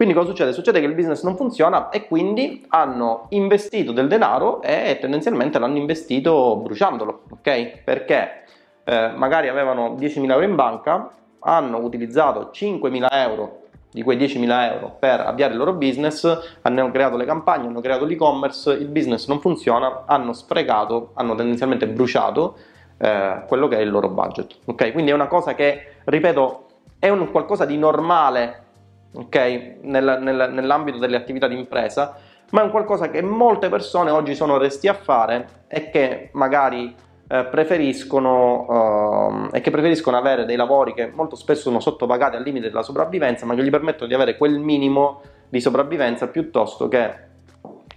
Quindi 0.00 0.16
cosa 0.16 0.30
succede? 0.30 0.54
Succede 0.54 0.80
che 0.80 0.86
il 0.86 0.94
business 0.94 1.22
non 1.24 1.36
funziona 1.36 1.90
e 1.90 2.06
quindi 2.06 2.64
hanno 2.68 3.26
investito 3.28 3.92
del 3.92 4.08
denaro 4.08 4.62
e 4.62 4.96
tendenzialmente 4.98 5.58
l'hanno 5.58 5.76
investito 5.76 6.56
bruciandolo, 6.56 7.24
ok? 7.32 7.82
Perché 7.84 8.44
eh, 8.84 9.12
magari 9.14 9.48
avevano 9.48 9.96
10.000 9.96 10.30
euro 10.30 10.42
in 10.42 10.54
banca, 10.54 11.10
hanno 11.40 11.80
utilizzato 11.80 12.50
5.000 12.50 13.08
euro 13.10 13.64
di 13.90 14.02
quei 14.02 14.16
10.000 14.16 14.72
euro 14.72 14.96
per 14.98 15.20
avviare 15.20 15.52
il 15.52 15.58
loro 15.58 15.74
business, 15.74 16.56
hanno 16.62 16.90
creato 16.90 17.18
le 17.18 17.26
campagne, 17.26 17.66
hanno 17.66 17.82
creato 17.82 18.06
l'e-commerce, 18.06 18.72
il 18.72 18.88
business 18.88 19.28
non 19.28 19.38
funziona, 19.38 20.04
hanno 20.06 20.32
sprecato, 20.32 21.10
hanno 21.12 21.34
tendenzialmente 21.34 21.86
bruciato 21.86 22.56
eh, 22.96 23.42
quello 23.46 23.68
che 23.68 23.76
è 23.76 23.80
il 23.80 23.90
loro 23.90 24.08
budget. 24.08 24.60
Ok? 24.64 24.92
Quindi 24.92 25.10
è 25.10 25.14
una 25.14 25.26
cosa 25.26 25.54
che, 25.54 25.96
ripeto, 26.04 26.64
è 26.98 27.10
un 27.10 27.30
qualcosa 27.30 27.66
di 27.66 27.76
normale 27.76 28.68
ok? 29.12 29.76
Nel, 29.82 30.18
nel, 30.20 30.50
nell'ambito 30.52 30.98
delle 30.98 31.16
attività 31.16 31.48
di 31.48 31.58
impresa, 31.58 32.16
ma 32.50 32.62
è 32.62 32.64
un 32.64 32.70
qualcosa 32.70 33.10
che 33.10 33.22
molte 33.22 33.68
persone 33.68 34.10
oggi 34.10 34.34
sono 34.34 34.58
resti 34.58 34.88
a 34.88 34.94
fare 34.94 35.64
e 35.68 35.90
che 35.90 36.30
magari 36.32 36.92
eh, 37.28 37.44
preferiscono 37.44 39.48
eh, 39.52 39.58
e 39.58 39.60
che 39.60 39.70
preferiscono 39.70 40.16
avere 40.16 40.44
dei 40.44 40.56
lavori 40.56 40.94
che 40.94 41.10
molto 41.14 41.36
spesso 41.36 41.62
sono 41.62 41.78
sottopagati 41.78 42.36
al 42.36 42.42
limite 42.42 42.68
della 42.68 42.82
sopravvivenza, 42.82 43.46
ma 43.46 43.54
che 43.54 43.62
gli 43.62 43.70
permettono 43.70 44.08
di 44.08 44.14
avere 44.14 44.36
quel 44.36 44.58
minimo 44.58 45.20
di 45.48 45.60
sopravvivenza 45.60 46.28
piuttosto 46.28 46.88
che 46.88 47.28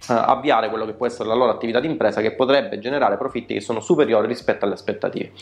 avviare 0.08 0.68
quello 0.68 0.84
che 0.84 0.92
può 0.92 1.06
essere 1.06 1.28
la 1.28 1.34
loro 1.34 1.50
attività 1.50 1.80
di 1.80 1.86
impresa 1.86 2.20
che 2.20 2.32
potrebbe 2.32 2.78
generare 2.78 3.16
profitti 3.16 3.54
che 3.54 3.60
sono 3.60 3.80
superiori 3.80 4.26
rispetto 4.26 4.64
alle 4.64 4.74
aspettative. 4.74 5.32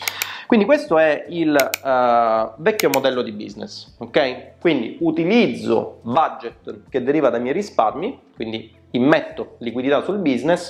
Quindi 0.47 0.65
questo 0.65 0.97
è 0.97 1.25
il 1.29 1.51
uh, 1.51 2.61
vecchio 2.61 2.89
modello 2.89 3.21
di 3.21 3.31
business, 3.31 3.95
ok? 3.99 4.59
Quindi 4.59 4.97
utilizzo 5.01 5.99
budget 6.03 6.89
che 6.89 7.03
deriva 7.03 7.29
dai 7.29 7.41
miei 7.41 7.53
risparmi, 7.53 8.19
quindi 8.35 8.73
immetto 8.91 9.55
liquidità 9.59 10.01
sul 10.01 10.17
business 10.17 10.69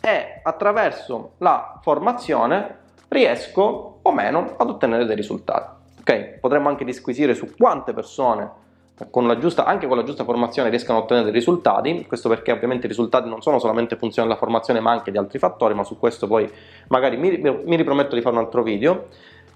e 0.00 0.40
attraverso 0.42 1.32
la 1.38 1.78
formazione 1.82 2.84
riesco 3.08 3.98
o 4.02 4.12
meno 4.12 4.54
ad 4.56 4.68
ottenere 4.68 5.04
dei 5.04 5.16
risultati. 5.16 5.74
Ok? 6.00 6.38
Potremmo 6.40 6.68
anche 6.68 6.84
disquisire 6.84 7.34
su 7.34 7.54
quante 7.56 7.92
persone 7.92 8.64
con 9.10 9.36
giusta, 9.38 9.64
anche 9.64 9.86
con 9.86 9.96
la 9.96 10.02
giusta 10.02 10.24
formazione 10.24 10.70
riescano 10.70 10.98
a 10.98 11.02
ottenere 11.02 11.30
risultati, 11.30 12.06
questo 12.06 12.28
perché 12.28 12.52
ovviamente 12.52 12.86
i 12.86 12.88
risultati 12.88 13.28
non 13.28 13.42
sono 13.42 13.58
solamente 13.58 13.96
funzione 13.96 14.26
della 14.26 14.40
formazione 14.40 14.80
ma 14.80 14.90
anche 14.90 15.10
di 15.10 15.18
altri 15.18 15.38
fattori, 15.38 15.74
ma 15.74 15.84
su 15.84 15.98
questo 15.98 16.26
poi 16.26 16.50
magari 16.88 17.16
mi, 17.16 17.38
mi 17.38 17.76
riprometto 17.76 18.14
di 18.14 18.22
fare 18.22 18.36
un 18.36 18.42
altro 18.42 18.62
video, 18.62 19.08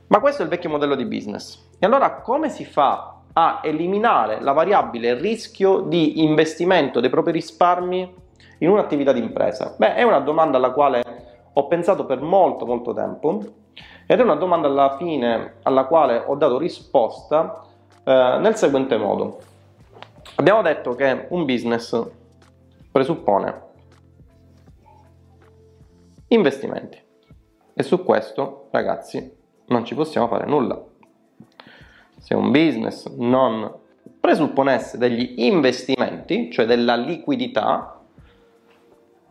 ma 0.09 0.21
questo 0.21 0.43
è 0.43 0.45
il 0.45 0.51
vecchio 0.51 0.69
modello 0.69 0.95
di 0.95 1.07
business. 1.07 1.69
E 1.79 1.87
allora 1.87 2.17
come 2.17 2.51
si 2.51 2.65
fa 2.65 3.15
a 3.33 3.61
eliminare 3.63 4.41
la 4.41 4.53
variabile 4.53 5.15
rischio 5.15 5.81
di 5.81 6.23
investimento 6.23 7.01
dei 7.01 7.11
propri 7.11 7.33
risparmi 7.33 8.15
in 8.59 8.69
un'attività 8.69 9.13
di 9.13 9.21
impresa? 9.21 9.75
Beh, 9.79 9.95
è 9.95 10.03
una 10.03 10.21
domanda 10.21 10.59
alla 10.59 10.73
quale 10.73 11.03
ho 11.53 11.67
pensato 11.67 12.05
per 12.05 12.21
molto 12.21 12.67
molto 12.67 12.93
tempo 12.93 13.41
ed 14.07 14.19
è 14.19 14.23
una 14.23 14.35
domanda 14.35 14.67
alla 14.67 14.97
fine 14.99 15.55
alla 15.63 15.85
quale 15.85 16.23
ho 16.27 16.35
dato 16.35 16.59
risposta 16.59 17.65
eh, 18.05 18.39
nel 18.41 18.57
seguente 18.57 18.97
modo. 18.97 19.41
Abbiamo 20.37 20.63
detto 20.63 20.95
che 20.95 21.27
un 21.29 21.45
business 21.45 22.03
presuppone 22.91 23.69
investimenti 26.29 26.99
e 27.75 27.83
su 27.83 28.03
questo 28.05 28.69
ragazzi 28.71 29.39
non 29.67 29.85
ci 29.85 29.95
possiamo 29.95 30.29
fare 30.29 30.47
nulla. 30.47 30.83
Se 32.19 32.35
un 32.35 32.51
business 32.51 33.07
non 33.17 33.79
presupponesse 34.19 34.99
degli 34.99 35.35
investimenti, 35.39 36.51
cioè 36.51 36.67
della 36.67 36.97
liquidità, 36.97 38.01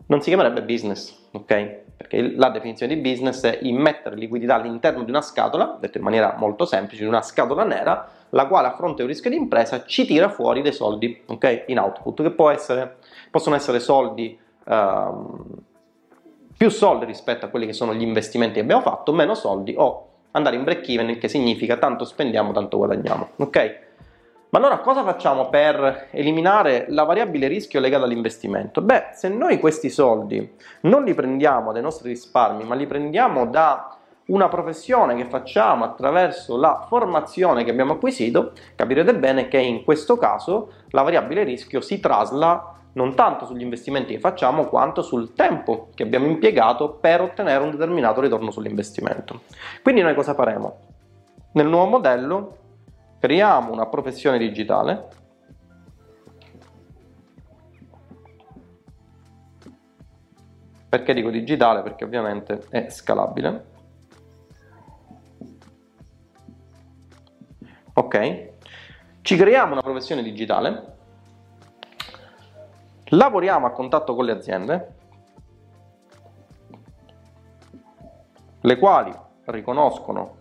non 0.06 0.20
si 0.20 0.28
chiamerebbe 0.28 0.62
business, 0.62 1.28
ok? 1.32 1.88
perché 2.00 2.34
la 2.34 2.48
definizione 2.48 2.94
di 2.94 3.00
business 3.02 3.44
è 3.44 3.58
immettere 3.60 4.16
liquidità 4.16 4.54
all'interno 4.54 5.02
di 5.02 5.10
una 5.10 5.20
scatola, 5.20 5.76
detto 5.78 5.98
in 5.98 6.04
maniera 6.04 6.34
molto 6.38 6.64
semplice, 6.64 7.02
di 7.02 7.08
una 7.08 7.20
scatola 7.20 7.62
nera, 7.62 8.08
la 8.30 8.46
quale 8.46 8.68
a 8.68 8.74
fronte 8.74 9.02
di 9.02 9.08
rischio 9.08 9.30
di 9.30 9.36
impresa 9.36 9.84
ci 9.84 10.06
tira 10.06 10.28
fuori 10.28 10.62
dei 10.62 10.72
soldi 10.72 11.22
okay, 11.26 11.64
in 11.66 11.78
output, 11.78 12.34
che 12.34 12.50
essere, 12.50 12.96
possono 13.30 13.56
essere 13.56 13.80
soldi, 13.80 14.38
uh, 14.64 15.36
più 16.56 16.68
soldi 16.68 17.04
rispetto 17.04 17.46
a 17.46 17.48
quelli 17.48 17.66
che 17.66 17.72
sono 17.72 17.94
gli 17.94 18.02
investimenti 18.02 18.54
che 18.54 18.60
abbiamo 18.60 18.82
fatto, 18.82 19.12
meno 19.12 19.34
soldi 19.34 19.74
o 19.76 20.06
andare 20.32 20.56
in 20.56 20.64
break 20.64 20.88
even, 20.88 21.18
che 21.18 21.28
significa 21.28 21.76
tanto 21.76 22.04
spendiamo, 22.04 22.52
tanto 22.52 22.76
guadagniamo. 22.76 23.28
Okay? 23.36 23.88
Ma 24.50 24.58
allora 24.58 24.78
cosa 24.78 25.04
facciamo 25.04 25.48
per 25.48 26.08
eliminare 26.10 26.86
la 26.88 27.04
variabile 27.04 27.46
rischio 27.46 27.78
legata 27.78 28.04
all'investimento? 28.04 28.82
Beh, 28.82 29.10
se 29.12 29.28
noi 29.28 29.60
questi 29.60 29.90
soldi 29.90 30.56
non 30.82 31.04
li 31.04 31.14
prendiamo 31.14 31.72
dai 31.72 31.82
nostri 31.82 32.08
risparmi, 32.08 32.64
ma 32.64 32.74
li 32.74 32.86
prendiamo 32.86 33.46
da 33.46 33.96
una 34.30 34.48
professione 34.48 35.16
che 35.16 35.26
facciamo 35.26 35.84
attraverso 35.84 36.56
la 36.56 36.84
formazione 36.88 37.64
che 37.64 37.70
abbiamo 37.70 37.94
acquisito, 37.94 38.52
capirete 38.74 39.14
bene 39.14 39.48
che 39.48 39.58
in 39.58 39.84
questo 39.84 40.16
caso 40.16 40.72
la 40.90 41.02
variabile 41.02 41.44
rischio 41.44 41.80
si 41.80 42.00
trasla 42.00 42.76
non 42.92 43.14
tanto 43.14 43.44
sugli 43.44 43.62
investimenti 43.62 44.14
che 44.14 44.20
facciamo 44.20 44.66
quanto 44.66 45.02
sul 45.02 45.32
tempo 45.34 45.88
che 45.94 46.02
abbiamo 46.02 46.26
impiegato 46.26 46.90
per 46.90 47.20
ottenere 47.20 47.62
un 47.62 47.70
determinato 47.70 48.20
ritorno 48.20 48.50
sull'investimento. 48.50 49.42
Quindi 49.82 50.00
noi 50.00 50.14
cosa 50.14 50.34
faremo? 50.34 50.78
Nel 51.52 51.66
nuovo 51.66 51.90
modello 51.90 52.56
creiamo 53.18 53.72
una 53.72 53.86
professione 53.86 54.38
digitale 54.38 55.08
perché 60.88 61.14
dico 61.14 61.30
digitale? 61.30 61.82
perché 61.82 62.04
ovviamente 62.04 62.62
è 62.70 62.88
scalabile 62.88 63.78
ok 67.94 68.48
ci 69.22 69.36
creiamo 69.36 69.72
una 69.72 69.82
professione 69.82 70.22
digitale 70.22 70.96
lavoriamo 73.04 73.66
a 73.66 73.70
contatto 73.70 74.14
con 74.14 74.24
le 74.24 74.32
aziende 74.32 74.94
le 78.60 78.78
quali 78.78 79.12
riconoscono 79.46 80.36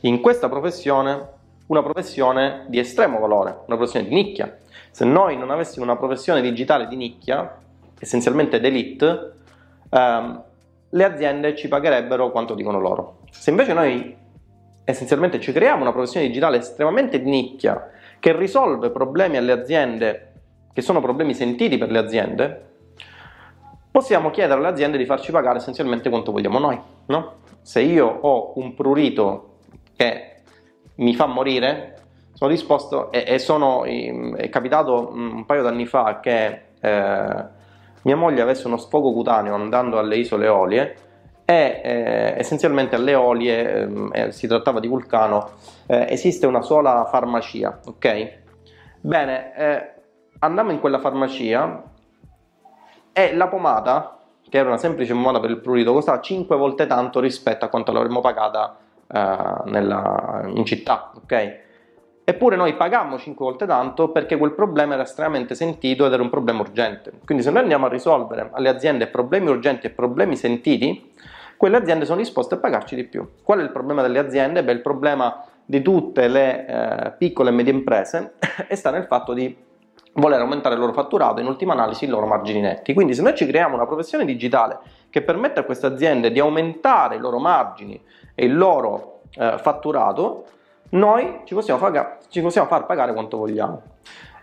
in 0.00 0.20
questa 0.20 0.48
professione 0.48 1.40
una 1.66 1.82
professione 1.82 2.64
di 2.68 2.78
estremo 2.78 3.18
valore, 3.18 3.62
una 3.66 3.76
professione 3.76 4.06
di 4.06 4.14
nicchia. 4.14 4.58
Se 4.90 5.04
noi 5.04 5.36
non 5.38 5.50
avessimo 5.50 5.84
una 5.84 5.96
professione 5.96 6.42
digitale 6.42 6.86
di 6.86 6.96
nicchia, 6.96 7.58
essenzialmente 7.98 8.60
d'elite, 8.60 9.32
ehm, 9.88 10.42
le 10.90 11.04
aziende 11.04 11.56
ci 11.56 11.68
pagherebbero 11.68 12.30
quanto 12.30 12.54
dicono 12.54 12.78
loro. 12.78 13.20
Se 13.30 13.50
invece 13.50 13.72
noi 13.72 14.16
essenzialmente 14.84 15.40
ci 15.40 15.52
creiamo 15.52 15.82
una 15.82 15.92
professione 15.92 16.26
digitale 16.26 16.58
estremamente 16.58 17.22
di 17.22 17.30
nicchia 17.30 17.90
che 18.18 18.36
risolve 18.36 18.90
problemi 18.90 19.36
alle 19.36 19.52
aziende 19.52 20.32
che 20.72 20.80
sono 20.80 21.00
problemi 21.00 21.34
sentiti 21.34 21.76
per 21.76 21.90
le 21.90 21.98
aziende, 21.98 22.70
possiamo 23.90 24.30
chiedere 24.30 24.58
alle 24.58 24.68
aziende 24.68 24.96
di 24.96 25.04
farci 25.04 25.30
pagare 25.30 25.58
essenzialmente 25.58 26.08
quanto 26.08 26.32
vogliamo 26.32 26.58
noi. 26.58 26.80
No? 27.06 27.34
Se 27.60 27.80
io 27.80 28.06
ho 28.06 28.52
un 28.56 28.74
prurito 28.74 29.56
che 29.94 30.36
mi 30.96 31.14
fa 31.14 31.26
morire, 31.26 31.98
sono 32.32 32.50
disposto 32.50 33.12
e, 33.12 33.24
e 33.26 33.38
sono, 33.38 33.84
è 33.84 34.48
capitato 34.48 35.10
un 35.12 35.44
paio 35.44 35.62
d'anni 35.62 35.84
fa 35.84 36.20
che 36.20 36.60
eh, 36.80 37.44
mia 38.02 38.16
moglie 38.16 38.40
avesse 38.40 38.66
uno 38.66 38.78
sfogo 38.78 39.12
cutaneo 39.12 39.54
andando 39.54 39.98
alle 39.98 40.16
isole 40.16 40.46
Eolie 40.46 40.96
e 41.44 41.80
eh, 41.82 42.34
essenzialmente 42.38 42.94
alle 42.94 43.12
Eolie 43.12 43.80
ehm, 43.80 44.10
eh, 44.12 44.32
si 44.32 44.46
trattava 44.46 44.80
di 44.80 44.88
vulcano 44.88 45.50
eh, 45.86 46.06
esiste 46.08 46.46
una 46.46 46.62
sola 46.62 47.04
farmacia 47.10 47.80
ok 47.84 48.38
bene 49.00 49.56
eh, 49.56 49.92
andammo 50.38 50.70
in 50.70 50.80
quella 50.80 50.98
farmacia 50.98 51.82
e 53.12 53.34
la 53.34 53.48
pomata 53.48 54.18
che 54.52 54.58
era 54.58 54.68
una 54.68 54.76
semplice 54.76 55.14
pomata 55.14 55.40
per 55.40 55.48
il 55.48 55.60
prurito 55.60 55.94
costava 55.94 56.20
5 56.20 56.56
volte 56.56 56.86
tanto 56.86 57.20
rispetto 57.20 57.64
a 57.64 57.68
quanto 57.68 57.90
l'avremmo 57.90 58.20
pagata 58.20 58.76
uh, 59.06 59.68
nella, 59.70 60.42
in 60.46 60.62
città, 60.66 61.10
ok? 61.14 61.60
Eppure 62.24 62.54
noi 62.54 62.74
pagammo 62.74 63.18
5 63.18 63.44
volte 63.44 63.66
tanto 63.66 64.10
perché 64.10 64.36
quel 64.36 64.52
problema 64.52 64.94
era 64.94 65.02
estremamente 65.02 65.56
sentito 65.56 66.06
ed 66.06 66.12
era 66.12 66.22
un 66.22 66.30
problema 66.30 66.60
urgente. 66.60 67.12
Quindi 67.24 67.42
se 67.42 67.50
noi 67.50 67.62
andiamo 67.62 67.86
a 67.86 67.88
risolvere 67.88 68.50
alle 68.52 68.68
aziende 68.68 69.08
problemi 69.08 69.48
urgenti 69.48 69.86
e 69.86 69.90
problemi 69.90 70.36
sentiti, 70.36 71.12
quelle 71.56 71.76
aziende 71.76 72.04
sono 72.04 72.18
disposte 72.18 72.54
a 72.54 72.58
pagarci 72.58 72.94
di 72.94 73.04
più. 73.04 73.28
Qual 73.42 73.58
è 73.58 73.62
il 73.62 73.70
problema 73.70 74.02
delle 74.02 74.20
aziende? 74.20 74.62
Beh, 74.62 74.72
il 74.72 74.82
problema 74.82 75.44
di 75.64 75.82
tutte 75.82 76.28
le 76.28 76.66
eh, 76.66 77.12
piccole 77.18 77.50
e 77.50 77.52
medie 77.52 77.72
imprese 77.72 78.34
sta 78.70 78.90
nel 78.90 79.04
fatto 79.04 79.32
di 79.32 79.56
voler 80.14 80.40
aumentare 80.40 80.74
il 80.74 80.80
loro 80.80 80.92
fatturato 80.92 81.38
e 81.38 81.42
in 81.42 81.48
ultima 81.48 81.72
analisi 81.72 82.04
i 82.04 82.08
loro 82.08 82.26
margini 82.26 82.60
netti. 82.60 82.92
Quindi 82.94 83.14
se 83.14 83.22
noi 83.22 83.34
ci 83.34 83.46
creiamo 83.46 83.74
una 83.74 83.86
professione 83.86 84.24
digitale 84.24 84.78
che 85.10 85.22
permette 85.22 85.60
a 85.60 85.62
queste 85.64 85.86
aziende 85.86 86.30
di 86.30 86.38
aumentare 86.38 87.16
i 87.16 87.18
loro 87.18 87.38
margini 87.38 88.00
e 88.34 88.44
il 88.44 88.56
loro 88.56 89.20
eh, 89.34 89.56
fatturato, 89.58 90.44
noi 90.92 91.40
ci 91.44 91.54
possiamo, 91.54 91.78
far, 91.78 92.18
ci 92.28 92.40
possiamo 92.40 92.66
far 92.68 92.86
pagare 92.86 93.12
quanto 93.12 93.36
vogliamo. 93.36 93.82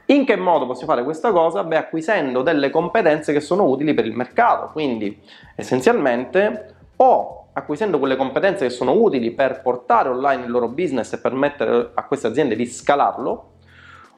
In 0.06 0.26
che 0.26 0.36
modo 0.36 0.66
possiamo 0.66 0.92
fare 0.92 1.04
questa 1.04 1.32
cosa? 1.32 1.64
Beh, 1.64 1.78
acquisendo 1.78 2.42
delle 2.42 2.72
competenze 2.72 3.32
che 3.32 3.40
sono 3.40 3.66
utili 3.66 3.94
per 3.94 4.06
il 4.06 4.16
mercato, 4.16 4.70
quindi 4.72 5.22
essenzialmente 5.56 6.76
o 6.96 7.50
acquisendo 7.54 8.00
quelle 8.00 8.16
competenze 8.16 8.66
che 8.66 8.72
sono 8.72 8.94
utili 8.94 9.32
per 9.32 9.62
portare 9.62 10.10
online 10.10 10.46
il 10.46 10.52
loro 10.52 10.68
business 10.70 11.14
e 11.14 11.20
permettere 11.20 11.92
a 11.94 12.04
queste 12.06 12.28
aziende 12.28 12.56
di 12.56 12.66
scalarlo, 12.66 13.52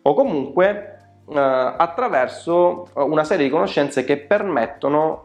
o 0.04 0.14
comunque 0.14 1.00
eh, 1.28 1.38
attraverso 1.38 2.88
eh, 2.96 3.02
una 3.02 3.26
serie 3.26 3.46
di 3.46 3.52
conoscenze 3.52 4.06
che 4.06 4.18
permettono 4.18 5.24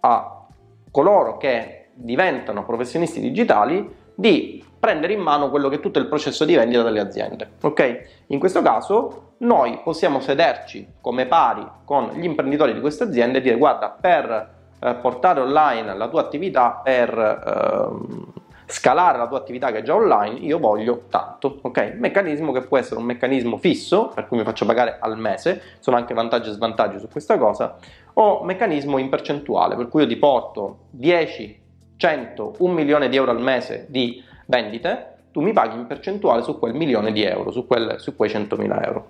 a 0.00 0.46
coloro 0.90 1.36
che 1.36 1.88
diventano 1.92 2.64
professionisti 2.64 3.20
digitali 3.20 4.04
di 4.16 4.64
prendere 4.78 5.12
in 5.12 5.20
mano 5.20 5.50
quello 5.50 5.68
che 5.68 5.76
è 5.76 5.80
tutto 5.80 5.98
il 5.98 6.06
processo 6.06 6.44
di 6.44 6.54
vendita 6.54 6.82
delle 6.82 7.00
aziende. 7.00 7.50
Ok? 7.62 8.24
In 8.26 8.38
questo 8.38 8.62
caso 8.62 9.34
noi 9.38 9.80
possiamo 9.84 10.20
sederci 10.20 10.94
come 11.00 11.26
pari 11.26 11.66
con 11.84 12.10
gli 12.14 12.24
imprenditori 12.24 12.72
di 12.72 12.80
queste 12.80 13.04
aziende 13.04 13.38
e 13.38 13.40
dire 13.40 13.56
guarda 13.56 13.88
per 13.88 14.54
eh, 14.78 14.94
portare 14.94 15.40
online 15.40 15.94
la 15.94 16.08
tua 16.08 16.20
attività 16.20 16.80
per 16.82 17.18
eh, 17.18 18.44
scalare 18.66 19.18
la 19.18 19.28
tua 19.28 19.38
attività 19.38 19.70
che 19.70 19.78
è 19.78 19.82
già 19.82 19.94
online, 19.94 20.38
io 20.40 20.58
voglio 20.58 21.04
tanto, 21.08 21.58
ok? 21.62 21.94
Meccanismo 21.98 22.52
che 22.52 22.62
può 22.62 22.76
essere 22.78 22.98
un 22.98 23.06
meccanismo 23.06 23.58
fisso, 23.58 24.10
per 24.14 24.26
cui 24.26 24.38
mi 24.38 24.44
faccio 24.44 24.66
pagare 24.66 24.98
al 25.00 25.18
mese, 25.18 25.62
sono 25.78 25.96
anche 25.96 26.14
vantaggi 26.14 26.50
e 26.50 26.52
svantaggi 26.52 26.98
su 26.98 27.08
questa 27.08 27.38
cosa, 27.38 27.76
o 28.14 28.42
meccanismo 28.42 28.98
in 28.98 29.08
percentuale, 29.08 29.76
per 29.76 29.88
cui 29.88 30.02
io 30.02 30.08
ti 30.08 30.16
porto 30.16 30.78
10, 30.90 31.60
100, 31.96 32.56
1 32.58 32.72
milione 32.72 33.08
di 33.08 33.16
euro 33.16 33.30
al 33.30 33.40
mese 33.40 33.86
di 33.88 34.22
vendite, 34.46 35.14
tu 35.32 35.40
mi 35.40 35.52
paghi 35.52 35.76
in 35.76 35.86
percentuale 35.86 36.42
su 36.42 36.58
quel 36.58 36.74
milione 36.74 37.12
di 37.12 37.22
euro, 37.22 37.50
su, 37.50 37.66
quel, 37.66 37.96
su 37.98 38.16
quei 38.16 38.30
100.000 38.30 38.84
euro. 38.84 39.08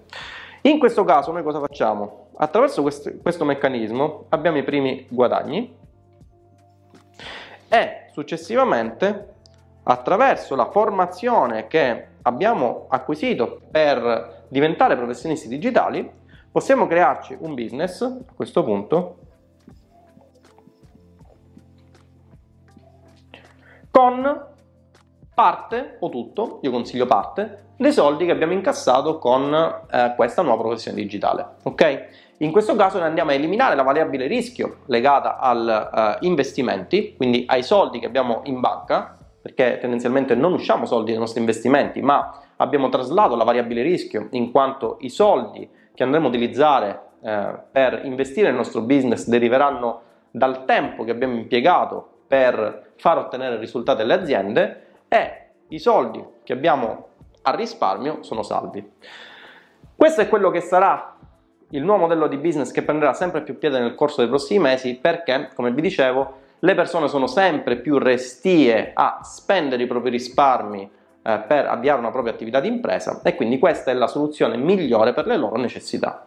In 0.62 0.78
questo 0.78 1.05
caso 1.05 1.31
noi 1.31 1.43
cosa 1.43 1.61
facciamo? 1.61 2.28
Attraverso 2.37 2.83
questo, 2.83 3.12
questo 3.23 3.45
meccanismo 3.45 4.25
abbiamo 4.31 4.59
i 4.59 4.64
primi 4.64 5.07
guadagni 5.09 5.75
e 7.69 8.11
successivamente 8.12 9.35
attraverso 9.85 10.57
la 10.57 10.69
formazione 10.71 11.69
che 11.69 12.07
abbiamo 12.23 12.87
acquisito 12.88 13.61
per 13.71 14.47
diventare 14.49 14.97
professionisti 14.97 15.47
digitali 15.47 16.11
possiamo 16.50 16.87
crearci 16.87 17.37
un 17.38 17.55
business 17.55 18.02
a 18.02 18.33
questo 18.35 18.64
punto 18.64 19.19
con 23.97 24.45
parte 25.35 25.97
o 26.00 26.11
tutto, 26.11 26.59
io 26.61 26.71
consiglio 26.71 27.07
parte, 27.07 27.69
dei 27.79 27.93
soldi 27.93 28.26
che 28.26 28.31
abbiamo 28.31 28.53
incassato 28.53 29.19
con 29.19 29.55
eh, 29.55 30.12
questa 30.15 30.43
nuova 30.43 30.61
professione 30.61 30.99
digitale. 30.99 31.55
Ok? 31.62 32.09
In 32.38 32.53
questo 32.53 32.76
caso 32.76 32.99
noi 32.99 33.07
andiamo 33.07 33.31
a 33.31 33.33
eliminare 33.33 33.75
la 33.75 33.83
variabile 33.83 34.26
rischio 34.26 34.81
legata 34.88 35.38
agli 35.38 35.69
uh, 35.69 36.26
investimenti, 36.26 37.15
quindi 37.17 37.45
ai 37.49 37.62
soldi 37.62 37.99
che 37.99 38.05
abbiamo 38.05 38.43
in 38.45 38.61
banca, 38.61 39.17
perché 39.41 39.79
tendenzialmente 39.81 40.35
non 40.35 40.53
usciamo 40.53 40.85
soldi 40.85 41.12
dai 41.12 41.21
nostri 41.21 41.41
investimenti, 41.41 42.03
ma 42.03 42.38
abbiamo 42.57 42.91
traslato 42.91 43.35
la 43.35 43.45
variabile 43.45 43.81
rischio 43.81 44.29
in 44.33 44.50
quanto 44.50 44.99
i 45.00 45.09
soldi 45.09 45.67
che 45.95 46.03
andremo 46.03 46.26
a 46.26 46.29
utilizzare 46.29 47.00
eh, 47.23 47.55
per 47.73 48.03
investire 48.05 48.49
nel 48.49 48.57
nostro 48.57 48.83
business 48.83 49.26
deriveranno 49.26 50.03
dal 50.31 50.67
tempo 50.67 51.03
che 51.05 51.12
abbiamo 51.12 51.37
impiegato 51.37 52.11
per 52.26 52.92
far 52.97 53.18
ottenere 53.18 53.56
risultati 53.56 54.02
alle 54.02 54.14
aziende 54.14 54.87
e 55.09 55.47
i 55.68 55.78
soldi 55.78 56.25
che 56.42 56.52
abbiamo 56.52 57.09
a 57.42 57.54
risparmio 57.54 58.23
sono 58.23 58.42
salvi. 58.42 58.92
Questo 59.95 60.21
è 60.21 60.28
quello 60.28 60.50
che 60.50 60.61
sarà 60.61 61.16
il 61.71 61.83
nuovo 61.83 62.02
modello 62.02 62.28
di 62.28 62.37
business 62.37 62.71
che 62.71 62.83
prenderà 62.83 63.12
sempre 63.12 63.42
più 63.42 63.59
piede 63.59 63.78
nel 63.78 63.95
corso 63.95 64.21
dei 64.21 64.28
prossimi 64.28 64.61
mesi 64.61 64.97
perché, 64.97 65.50
come 65.54 65.73
vi 65.73 65.80
dicevo, 65.80 66.45
le 66.61 66.75
persone 66.75 67.09
sono 67.09 67.26
sempre 67.26 67.76
più 67.76 67.99
restie 67.99 68.92
a 68.95 69.21
spendere 69.23 69.83
i 69.83 69.87
propri 69.87 70.11
risparmi 70.11 70.90
eh, 71.23 71.38
per 71.47 71.66
avviare 71.66 71.99
una 71.99 72.11
propria 72.11 72.33
attività 72.33 72.61
di 72.61 72.68
impresa 72.68 73.21
e 73.23 73.35
quindi 73.35 73.59
questa 73.59 73.90
è 73.90 73.95
la 73.95 74.06
soluzione 74.06 74.56
migliore 74.56 75.12
per 75.12 75.26
le 75.26 75.37
loro 75.37 75.56
necessità. 75.56 76.25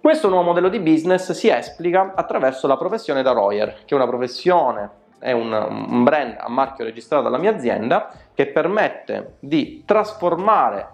Questo 0.00 0.30
nuovo 0.30 0.44
modello 0.44 0.70
di 0.70 0.80
business 0.80 1.32
si 1.32 1.50
esplica 1.50 2.14
attraverso 2.14 2.66
la 2.66 2.78
professione 2.78 3.20
da 3.20 3.32
Royer, 3.32 3.84
che 3.84 3.92
è 3.92 3.94
una 3.94 4.06
professione 4.06 4.98
è 5.18 5.32
un, 5.32 5.52
un 5.52 6.02
brand 6.02 6.36
a 6.38 6.48
marchio 6.48 6.84
registrato 6.84 7.24
dalla 7.24 7.36
mia 7.36 7.54
azienda 7.54 8.10
che 8.32 8.46
permette 8.46 9.34
di 9.40 9.82
trasformare 9.84 10.88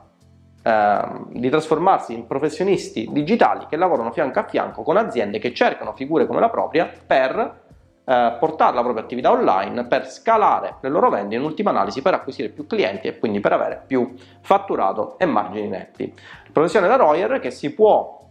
ehm, 0.64 1.28
di 1.30 1.48
trasformarsi 1.48 2.14
in 2.14 2.26
professionisti 2.26 3.08
digitali 3.12 3.66
che 3.68 3.76
lavorano 3.76 4.10
fianco 4.10 4.40
a 4.40 4.44
fianco 4.48 4.82
con 4.82 4.96
aziende 4.96 5.38
che 5.38 5.54
cercano 5.54 5.92
figure 5.92 6.26
come 6.26 6.40
la 6.40 6.50
propria 6.50 6.90
per 7.06 7.60
eh, 8.04 8.36
portare 8.40 8.74
la 8.74 8.82
propria 8.82 9.04
attività 9.04 9.30
online, 9.30 9.86
per 9.86 10.10
scalare 10.10 10.78
le 10.80 10.88
loro 10.88 11.10
vendite, 11.10 11.36
in 11.36 11.42
ultima 11.42 11.70
analisi 11.70 12.02
per 12.02 12.14
acquisire 12.14 12.48
più 12.48 12.66
clienti 12.66 13.06
e 13.06 13.20
quindi 13.20 13.38
per 13.38 13.52
avere 13.52 13.84
più 13.86 14.14
fatturato 14.40 15.16
e 15.16 15.26
margini 15.26 15.68
netti. 15.68 16.12
Professione 16.52 16.88
da 16.88 16.96
Royer 16.96 17.38
che 17.38 17.52
si 17.52 17.72
può, 17.72 18.25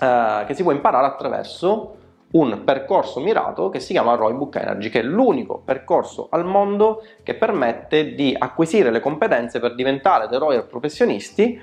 eh, 0.00 0.44
che 0.46 0.54
si 0.54 0.62
può 0.62 0.72
imparare 0.72 1.06
attraverso 1.06 1.96
un 2.32 2.64
percorso 2.64 3.20
mirato 3.20 3.68
che 3.68 3.80
si 3.80 3.92
chiama 3.92 4.14
Roy 4.14 4.34
Book 4.34 4.56
Energy, 4.56 4.90
che 4.90 5.00
è 5.00 5.02
l'unico 5.02 5.62
percorso 5.64 6.28
al 6.30 6.44
mondo 6.44 7.02
che 7.22 7.34
permette 7.34 8.14
di 8.14 8.34
acquisire 8.36 8.90
le 8.90 9.00
competenze 9.00 9.60
per 9.60 9.74
diventare 9.74 10.28
dei 10.28 10.38
Royer 10.38 10.66
professionisti, 10.66 11.58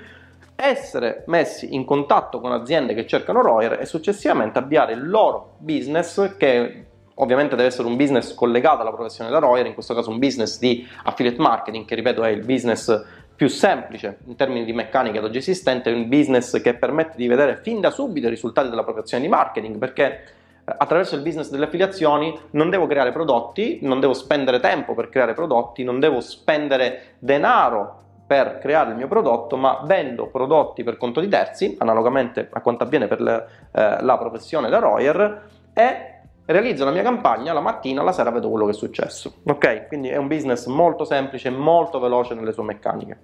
essere 0.56 1.24
messi 1.26 1.74
in 1.74 1.84
contatto 1.84 2.40
con 2.40 2.52
aziende 2.52 2.94
che 2.94 3.06
cercano 3.06 3.42
Royer 3.42 3.80
e 3.80 3.86
successivamente 3.86 4.58
avviare 4.58 4.92
il 4.92 5.08
loro 5.08 5.56
business 5.58 6.36
che 6.36 6.86
ovviamente 7.16 7.54
deve 7.54 7.68
essere 7.68 7.86
un 7.86 7.96
business 7.96 8.34
collegato 8.34 8.80
alla 8.80 8.92
professione 8.92 9.30
da 9.30 9.38
Royer, 9.38 9.66
in 9.66 9.74
questo 9.74 9.94
caso 9.94 10.10
un 10.10 10.18
business 10.18 10.58
di 10.58 10.86
affiliate 11.04 11.40
marketing, 11.40 11.84
che 11.84 11.94
ripeto 11.94 12.24
è 12.24 12.30
il 12.30 12.44
business 12.44 12.88
più 13.36 13.48
semplice 13.48 14.18
in 14.26 14.36
termini 14.36 14.64
di 14.64 14.72
meccanica 14.72 15.18
ad 15.18 15.24
oggi 15.24 15.38
esistente, 15.38 15.90
un 15.90 16.08
business 16.08 16.60
che 16.60 16.74
permette 16.74 17.16
di 17.16 17.26
vedere 17.26 17.60
fin 17.62 17.80
da 17.80 17.90
subito 17.90 18.26
i 18.26 18.30
risultati 18.30 18.68
della 18.68 18.82
propria 18.82 19.02
azione 19.02 19.24
di 19.24 19.28
marketing, 19.28 19.78
perché 19.78 20.24
attraverso 20.64 21.14
il 21.16 21.22
business 21.22 21.50
delle 21.50 21.66
affiliazioni 21.66 22.38
non 22.50 22.70
devo 22.70 22.86
creare 22.86 23.12
prodotti, 23.12 23.80
non 23.82 24.00
devo 24.00 24.14
spendere 24.14 24.60
tempo 24.60 24.94
per 24.94 25.08
creare 25.08 25.34
prodotti, 25.34 25.84
non 25.84 26.00
devo 26.00 26.20
spendere 26.20 27.16
denaro 27.18 28.02
per 28.26 28.58
creare 28.58 28.90
il 28.90 28.96
mio 28.96 29.08
prodotto, 29.08 29.56
ma 29.56 29.82
vendo 29.84 30.28
prodotti 30.28 30.82
per 30.82 30.96
conto 30.96 31.20
di 31.20 31.28
terzi, 31.28 31.76
analogamente 31.78 32.48
a 32.50 32.60
quanto 32.60 32.84
avviene 32.84 33.06
per 33.06 33.20
le, 33.20 33.46
eh, 33.72 34.02
la 34.02 34.16
professione 34.16 34.70
da 34.70 34.78
Royer, 34.78 35.42
e 35.74 36.13
realizzo 36.46 36.84
la 36.84 36.90
mia 36.90 37.02
campagna 37.02 37.52
la 37.52 37.60
mattina, 37.60 38.02
la 38.02 38.12
sera 38.12 38.30
vedo 38.30 38.50
quello 38.50 38.66
che 38.66 38.72
è 38.72 38.74
successo. 38.74 39.34
Ok? 39.44 39.86
Quindi 39.88 40.08
è 40.08 40.16
un 40.16 40.26
business 40.26 40.66
molto 40.66 41.04
semplice, 41.04 41.50
molto 41.50 41.98
veloce 41.98 42.34
nelle 42.34 42.52
sue 42.52 42.64
meccaniche. 42.64 43.18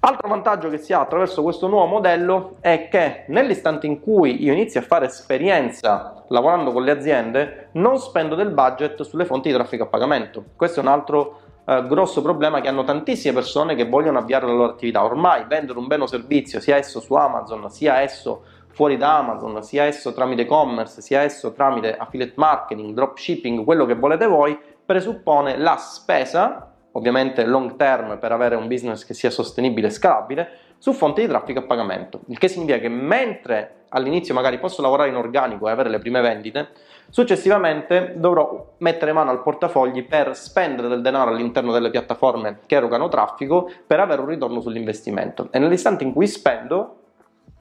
Altro 0.00 0.28
vantaggio 0.28 0.68
che 0.68 0.78
si 0.78 0.92
ha 0.92 1.00
attraverso 1.00 1.42
questo 1.42 1.66
nuovo 1.66 1.86
modello 1.86 2.58
è 2.60 2.88
che 2.88 3.24
nell'istante 3.28 3.88
in 3.88 3.98
cui 3.98 4.40
io 4.44 4.52
inizio 4.52 4.78
a 4.78 4.84
fare 4.84 5.06
esperienza 5.06 6.24
lavorando 6.28 6.70
con 6.70 6.84
le 6.84 6.92
aziende, 6.92 7.70
non 7.72 7.98
spendo 7.98 8.36
del 8.36 8.52
budget 8.52 9.02
sulle 9.02 9.24
fonti 9.24 9.48
di 9.48 9.54
traffico 9.54 9.84
a 9.84 9.86
pagamento. 9.88 10.44
Questo 10.54 10.78
è 10.78 10.82
un 10.84 10.88
altro 10.88 11.40
eh, 11.64 11.84
grosso 11.88 12.22
problema 12.22 12.60
che 12.60 12.68
hanno 12.68 12.84
tantissime 12.84 13.34
persone 13.34 13.74
che 13.74 13.88
vogliono 13.88 14.18
avviare 14.18 14.46
la 14.46 14.52
loro 14.52 14.70
attività. 14.70 15.02
Ormai 15.02 15.46
vendere 15.48 15.80
un 15.80 15.88
bene 15.88 16.04
o 16.04 16.06
servizio, 16.06 16.60
sia 16.60 16.76
esso 16.76 17.00
su 17.00 17.14
Amazon, 17.14 17.68
sia 17.68 18.00
esso 18.00 18.44
fuori 18.78 18.96
da 18.96 19.18
Amazon, 19.18 19.60
sia 19.64 19.86
esso 19.86 20.12
tramite 20.12 20.42
e-commerce, 20.42 21.00
sia 21.00 21.22
esso 21.22 21.52
tramite 21.52 21.96
affiliate 21.96 22.34
marketing, 22.36 22.94
dropshipping, 22.94 23.64
quello 23.64 23.84
che 23.86 23.96
volete 23.96 24.24
voi, 24.28 24.56
presuppone 24.86 25.58
la 25.58 25.76
spesa 25.78 26.72
ovviamente 26.92 27.44
long 27.44 27.74
term 27.74 28.20
per 28.20 28.30
avere 28.30 28.54
un 28.54 28.68
business 28.68 29.04
che 29.04 29.14
sia 29.14 29.30
sostenibile 29.30 29.88
e 29.88 29.90
scalabile, 29.90 30.50
su 30.78 30.92
fonti 30.92 31.22
di 31.22 31.26
traffico 31.26 31.58
a 31.58 31.62
pagamento. 31.62 32.20
Il 32.28 32.38
che 32.38 32.46
significa 32.46 32.78
che 32.78 32.88
mentre 32.88 33.86
all'inizio 33.88 34.32
magari 34.32 34.60
posso 34.60 34.80
lavorare 34.80 35.08
in 35.08 35.16
organico 35.16 35.66
e 35.66 35.72
avere 35.72 35.88
le 35.88 35.98
prime 35.98 36.20
vendite, 36.20 36.68
successivamente 37.10 38.14
dovrò 38.16 38.74
mettere 38.78 39.12
mano 39.12 39.30
al 39.30 39.42
portafogli 39.42 40.06
per 40.06 40.36
spendere 40.36 40.86
del 40.86 41.02
denaro 41.02 41.30
all'interno 41.32 41.72
delle 41.72 41.90
piattaforme 41.90 42.60
che 42.64 42.76
erogano 42.76 43.08
traffico 43.08 43.68
per 43.84 43.98
avere 43.98 44.20
un 44.20 44.28
ritorno 44.28 44.60
sull'investimento. 44.60 45.48
E 45.50 45.58
nell'istante 45.58 46.04
in 46.04 46.12
cui 46.12 46.28
spendo, 46.28 46.98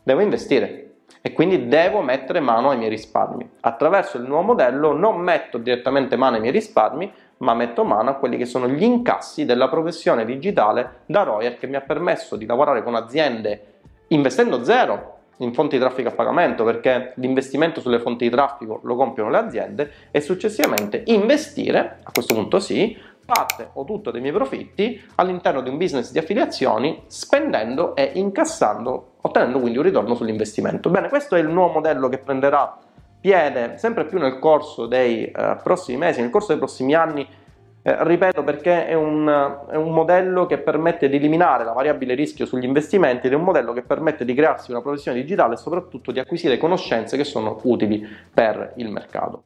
devo 0.04 0.22
investire 0.22 0.87
e 1.22 1.34
quindi 1.34 1.68
devo 1.68 2.02
mettere 2.02 2.40
mano 2.40 2.70
ai 2.70 2.78
miei 2.78 2.90
risparmi. 2.90 3.50
Attraverso 3.62 4.18
il 4.18 4.24
nuovo 4.24 4.48
modello 4.48 4.94
non 4.94 5.18
metto 5.20 5.58
direttamente 5.58 6.16
mano 6.16 6.36
ai 6.36 6.42
miei 6.42 6.54
risparmi, 6.54 7.12
ma 7.38 7.54
metto 7.54 7.84
mano 7.84 8.10
a 8.10 8.14
quelli 8.14 8.38
che 8.38 8.46
sono 8.46 8.68
gli 8.68 8.84
incassi 8.84 9.46
della 9.46 9.70
professione 9.70 10.26
digitale 10.26 11.02
da 11.06 11.24
Royer 11.24 11.58
che 11.58 11.68
mi 11.68 11.76
ha 11.76 11.82
permesso 11.82 12.36
di 12.36 12.46
lavorare 12.46 12.84
con 12.84 12.96
aziende 12.96 13.76
investendo 14.08 14.64
zero 14.64 15.16
in 15.38 15.54
fonti 15.54 15.76
di 15.76 15.82
traffico 15.82 16.10
a 16.10 16.14
pagamento 16.14 16.64
perché 16.64 17.14
l'investimento 17.16 17.80
sulle 17.80 18.00
fonti 18.00 18.24
di 18.24 18.32
traffico 18.32 18.80
lo 18.84 18.96
compiono 18.96 19.30
le 19.30 19.38
aziende 19.38 19.92
e 20.10 20.20
successivamente 20.20 21.04
investire, 21.06 22.00
a 22.02 22.12
questo 22.12 22.34
punto 22.34 22.60
sì, 22.60 22.98
parte 23.28 23.72
o 23.74 23.84
tutto 23.84 24.10
dei 24.10 24.22
miei 24.22 24.34
profitti 24.34 25.00
all'interno 25.16 25.62
di 25.62 25.70
un 25.70 25.78
business 25.78 26.12
di 26.12 26.18
affiliazioni 26.18 27.04
spendendo 27.08 27.94
e 27.94 28.12
incassando, 28.16 29.16
ottenendo 29.22 29.60
quindi 29.60 29.78
un 29.78 29.84
ritorno 29.84 30.16
sull'investimento. 30.16 30.90
Bene, 30.90 31.10
questo 31.10 31.36
è 31.36 31.40
il 31.40 31.50
nuovo 31.50 31.74
modello 31.74 32.08
che 32.08 32.20
prenderà 32.20 32.78
piede 33.20 33.78
sempre 33.78 34.06
più 34.06 34.18
nel 34.18 34.40
corso 34.40 34.86
dei 34.86 35.26
eh, 35.26 35.58
prossimi 35.62 35.98
mesi, 35.98 36.22
nel 36.22 36.30
corso 36.30 36.48
dei 36.48 36.58
prossimi 36.58 36.94
anni, 36.94 37.28
eh, 37.82 38.04
ripeto 38.04 38.44
perché 38.44 38.88
è 38.88 38.94
un, 38.94 39.28
è 39.70 39.76
un, 39.76 39.92
modello 39.92 40.46
che 40.46 40.60
permette 40.60 41.10
di 41.10 41.18
eliminare 41.18 41.66
la 41.66 41.74
variabile 41.74 42.14
rischio 42.14 42.46
sugli 42.46 42.64
investimenti 42.64 43.28
ed 43.28 43.34
è 43.34 43.36
un 43.36 43.44
modello 43.44 43.74
che 43.74 43.82
permette 43.82 44.24
di 44.24 44.34
crearsi 44.34 44.72
una 44.72 44.82
professione 44.82 45.20
digitale 45.20 45.56
e 45.56 45.58
soprattutto 45.58 46.12
di 46.12 46.20
acquisire 46.20 46.58
conoscenze 46.58 47.18
che 47.18 47.26
sono 47.26 47.60
utili 47.64 48.08
per 48.34 48.74
il 48.78 48.90
mercato. 48.90 49.44